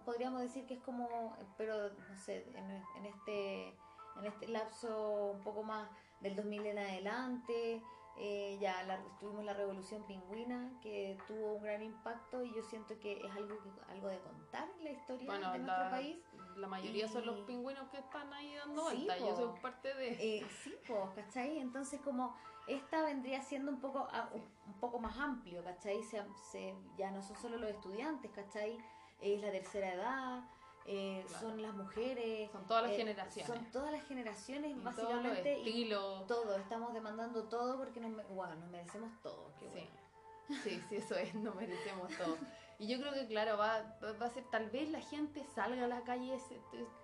[0.04, 3.76] podríamos decir que es como, pero no sé, en, en este
[4.18, 5.88] en este lapso un poco más
[6.20, 7.82] del 2000 en adelante,
[8.18, 13.00] eh, ya la, tuvimos la revolución pingüina que tuvo un gran impacto y yo siento
[13.00, 16.18] que es algo que, algo de contar en la historia Bueno, de nuestro país.
[16.56, 19.18] La mayoría son los Y- pingüinos que están ahí dando Sí, vueltas.
[19.20, 20.38] Yo soy parte de...
[20.38, 21.58] Eh, sí, pues, ¿cachai?
[21.58, 22.36] Entonces como
[22.66, 26.02] esta vendría siendo un poco a- un, poco más amplio, ¿cachai?
[26.04, 28.78] Se, se- ya no son solo los estudiantes, ¿cachai?
[29.20, 30.44] Es la tercera edad,
[30.86, 31.48] eh, Claro.
[31.48, 32.50] son las mujeres.
[32.50, 33.46] Son todas las eh, generaciones.
[33.46, 35.58] Son todas las generaciones, y básicamente.
[35.60, 36.26] y estilos.
[36.26, 39.52] todo, estamos demandando todo porque nos, bueno, nos merecemos todo.
[39.60, 39.72] qué Sí.
[39.72, 40.62] bueno.
[40.64, 42.36] sí, sí, eso es, nos merecemos todo.
[42.82, 45.86] Y yo creo que, claro, va, va- a ser, tal vez la gente salga a
[45.86, 46.60] la calle ese-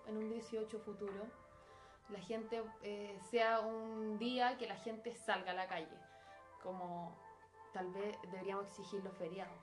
[0.08, 1.24] en un 18 futuro.
[2.08, 5.96] La gente, eh, sea un día que la gente salga a la calle.
[6.64, 7.16] Como
[7.72, 9.56] tal vez deberíamos exigir los feriados.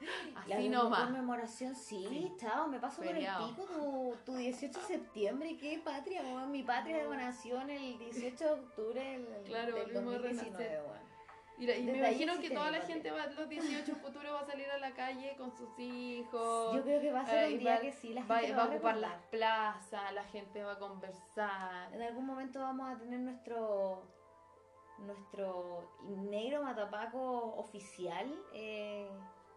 [0.34, 1.04] Así nomás.
[1.04, 2.32] conmemoración, sí, Sí.
[2.40, 3.38] chao, me paso Feriado.
[3.38, 3.80] por el pico
[4.24, 7.14] tu, tu 18 de septiembre, qué patria, mi patria No.
[7.14, 10.82] nació en el 18 de octubre del, Claro, del volvimos a 2019, renacer.
[10.82, 11.11] weón.
[11.58, 14.44] Y, la- y me imagino que toda la gente va, los 18 futuros va a
[14.46, 16.74] salir a la calle con sus hijos.
[16.74, 18.52] Yo creo que va a ser eh, un y día va- que sí, la gente
[18.52, 21.92] va va, a ocupar las plazas, la gente va a conversar.
[21.94, 24.02] En algún momento vamos a tener nuestro
[24.98, 25.90] nuestro
[26.30, 29.08] negro matapaco oficial, eh,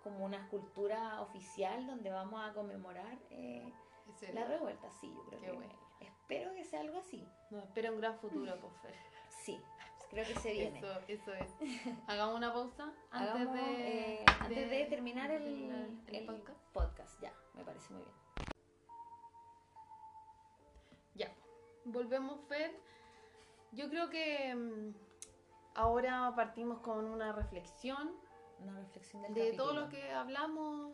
[0.04, 3.72] como una escultura oficial donde vamos a conmemorar eh,
[4.34, 5.74] la revuelta, sí, yo creo Qué que bueno.
[6.00, 7.28] espero que sea algo así.
[7.52, 8.96] No, espera un gran futuro, por Fer.
[9.30, 9.60] Sí,
[10.16, 10.80] creo que se viene.
[10.80, 11.50] Eso, eso es.
[12.08, 16.26] Hagamos una pausa antes Hagamos, de, eh, antes de terminar de el, terminar el el
[16.26, 16.60] podcast.
[16.74, 17.22] podcast.
[17.22, 18.16] Ya, me parece muy bien.
[21.16, 21.32] Ya,
[21.84, 22.72] volvemos Fer.
[23.74, 24.96] Yo creo que mm,
[25.76, 28.16] ahora partimos con una reflexión
[28.60, 30.94] Una reflexión del de todo lo que hablamos.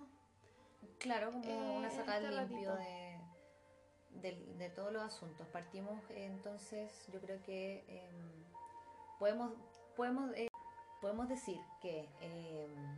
[0.98, 2.76] Claro, como eh, una sacada este limpio
[4.14, 5.48] de todos los asuntos.
[5.48, 8.41] Partimos eh, entonces, yo creo que em,
[9.22, 9.54] podemos,
[9.96, 10.48] podemos, eh,
[11.00, 12.98] podemos decir que em,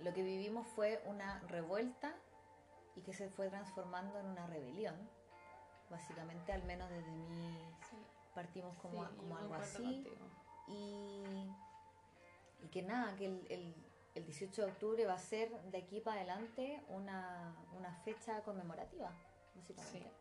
[0.00, 2.12] lo que vivimos fue una revuelta
[2.96, 4.96] y que se fue transformando en una rebelión.
[5.90, 7.56] Básicamente, al menos desde mi
[8.34, 10.04] partimos como, Sí, como algo así.
[10.66, 11.54] Y,
[12.64, 13.74] y que nada, que el, el-
[14.16, 19.12] el 18 de octubre va a ser de aquí para adelante una, una fecha conmemorativa,
[19.54, 20.12] básicamente.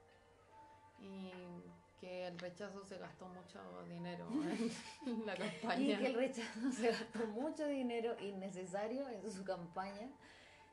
[1.00, 1.64] Y
[2.04, 4.28] que el rechazo se gastó mucho dinero
[5.06, 6.00] en la Y campaña.
[6.00, 10.10] que el rechazo se gastó mucho dinero innecesario en su campaña.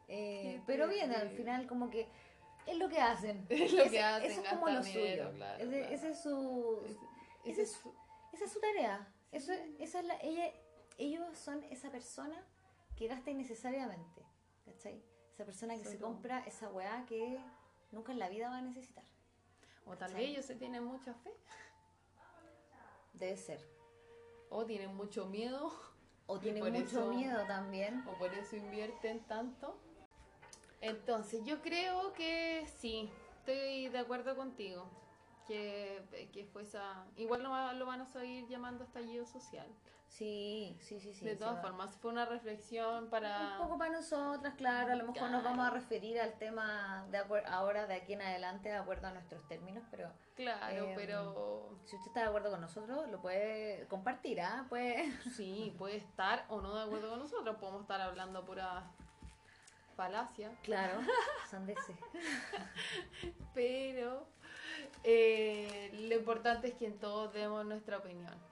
[0.09, 2.09] Eh, pero bien, al final como que
[2.66, 3.47] es lo que hacen.
[3.49, 5.37] Es lo Ese- que hacen, Eso es como lo dinero, suyo.
[5.37, 5.95] claro, Ese, claro.
[5.95, 6.83] ese es su,
[7.45, 7.81] Ese- es-
[8.33, 9.09] esa es su tarea.
[9.31, 10.53] Eso, es- esa es la, ella,
[10.99, 12.45] ellos son esa persona
[12.97, 14.22] que gasta innecesariamente.
[14.64, 15.01] ¿Cachai?
[15.33, 17.39] Esa persona que se compra esa weá que
[17.93, 19.05] nunca en la vida va a necesitar.
[19.87, 21.33] O tal vez ellos se tienen mucha fe.
[23.14, 23.61] Debe ser.
[24.49, 25.72] O tienen mucho miedo.
[26.26, 28.05] O tienen mucho eso- miedo también.
[28.09, 29.78] O por eso invierten tanto.
[30.81, 33.11] Entonces, yo creo que sí,
[33.41, 34.89] estoy de acuerdo contigo.
[35.47, 37.05] Que, que fue esa.
[37.16, 39.66] Igual lo, lo van a seguir llamando estallido social.
[40.11, 41.24] Sí, sí, sí, sí.
[41.24, 43.52] de todas formas, fue una reflexión para.
[43.52, 44.92] Un poco para nosotras, claro.
[44.92, 48.68] A lo mejor nos vamos a referir al tema de ahora, de aquí en adelante,
[48.68, 52.61] de acuerdo a nuestros términos, pero Claro, Em, pero si usted está de acuerdo con
[52.61, 54.64] nosotros, lo puede compartir, ¿ah?
[54.68, 55.11] Puede...
[55.36, 57.56] sí, puede estar o no de acuerdo con nosotros.
[57.56, 58.90] Podemos estar hablando pura
[59.96, 60.50] falacia.
[60.62, 61.00] Claro,
[61.50, 61.96] sandeces.
[63.54, 64.26] Pero
[65.04, 68.49] eh, lo importante es que en todos demos nuestra opinión.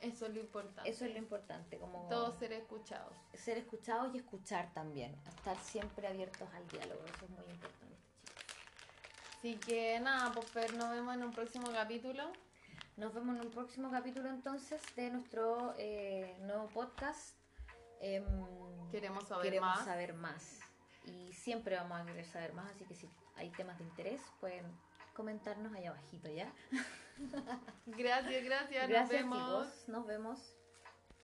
[0.00, 0.88] Eso es lo importante.
[0.90, 3.12] Eso es lo importante, como Todos ser escuchados.
[3.34, 7.96] ser escuchados y escuchar también, estar siempre abiertos al diálogo, eso es muy importante.
[8.24, 8.44] chicos.
[9.38, 12.30] Así que nada, pues Fer, nos vemos en un próximo capítulo.
[12.96, 17.36] Nos vemos en un próximo capítulo entonces de nuestro eh, nuevo podcast.
[18.00, 18.24] Em,
[18.90, 19.84] Queremos saber queremos más.
[19.84, 20.60] saber más
[21.04, 24.64] y siempre vamos a querer saber más, así que si hay temas de interés pueden
[25.14, 26.52] comentarnos ahí abajito, ¿ya?
[27.86, 28.82] Gracias, gracias.
[28.82, 29.38] nos Gracias vemos.
[29.38, 30.57] chicos, nos vemos.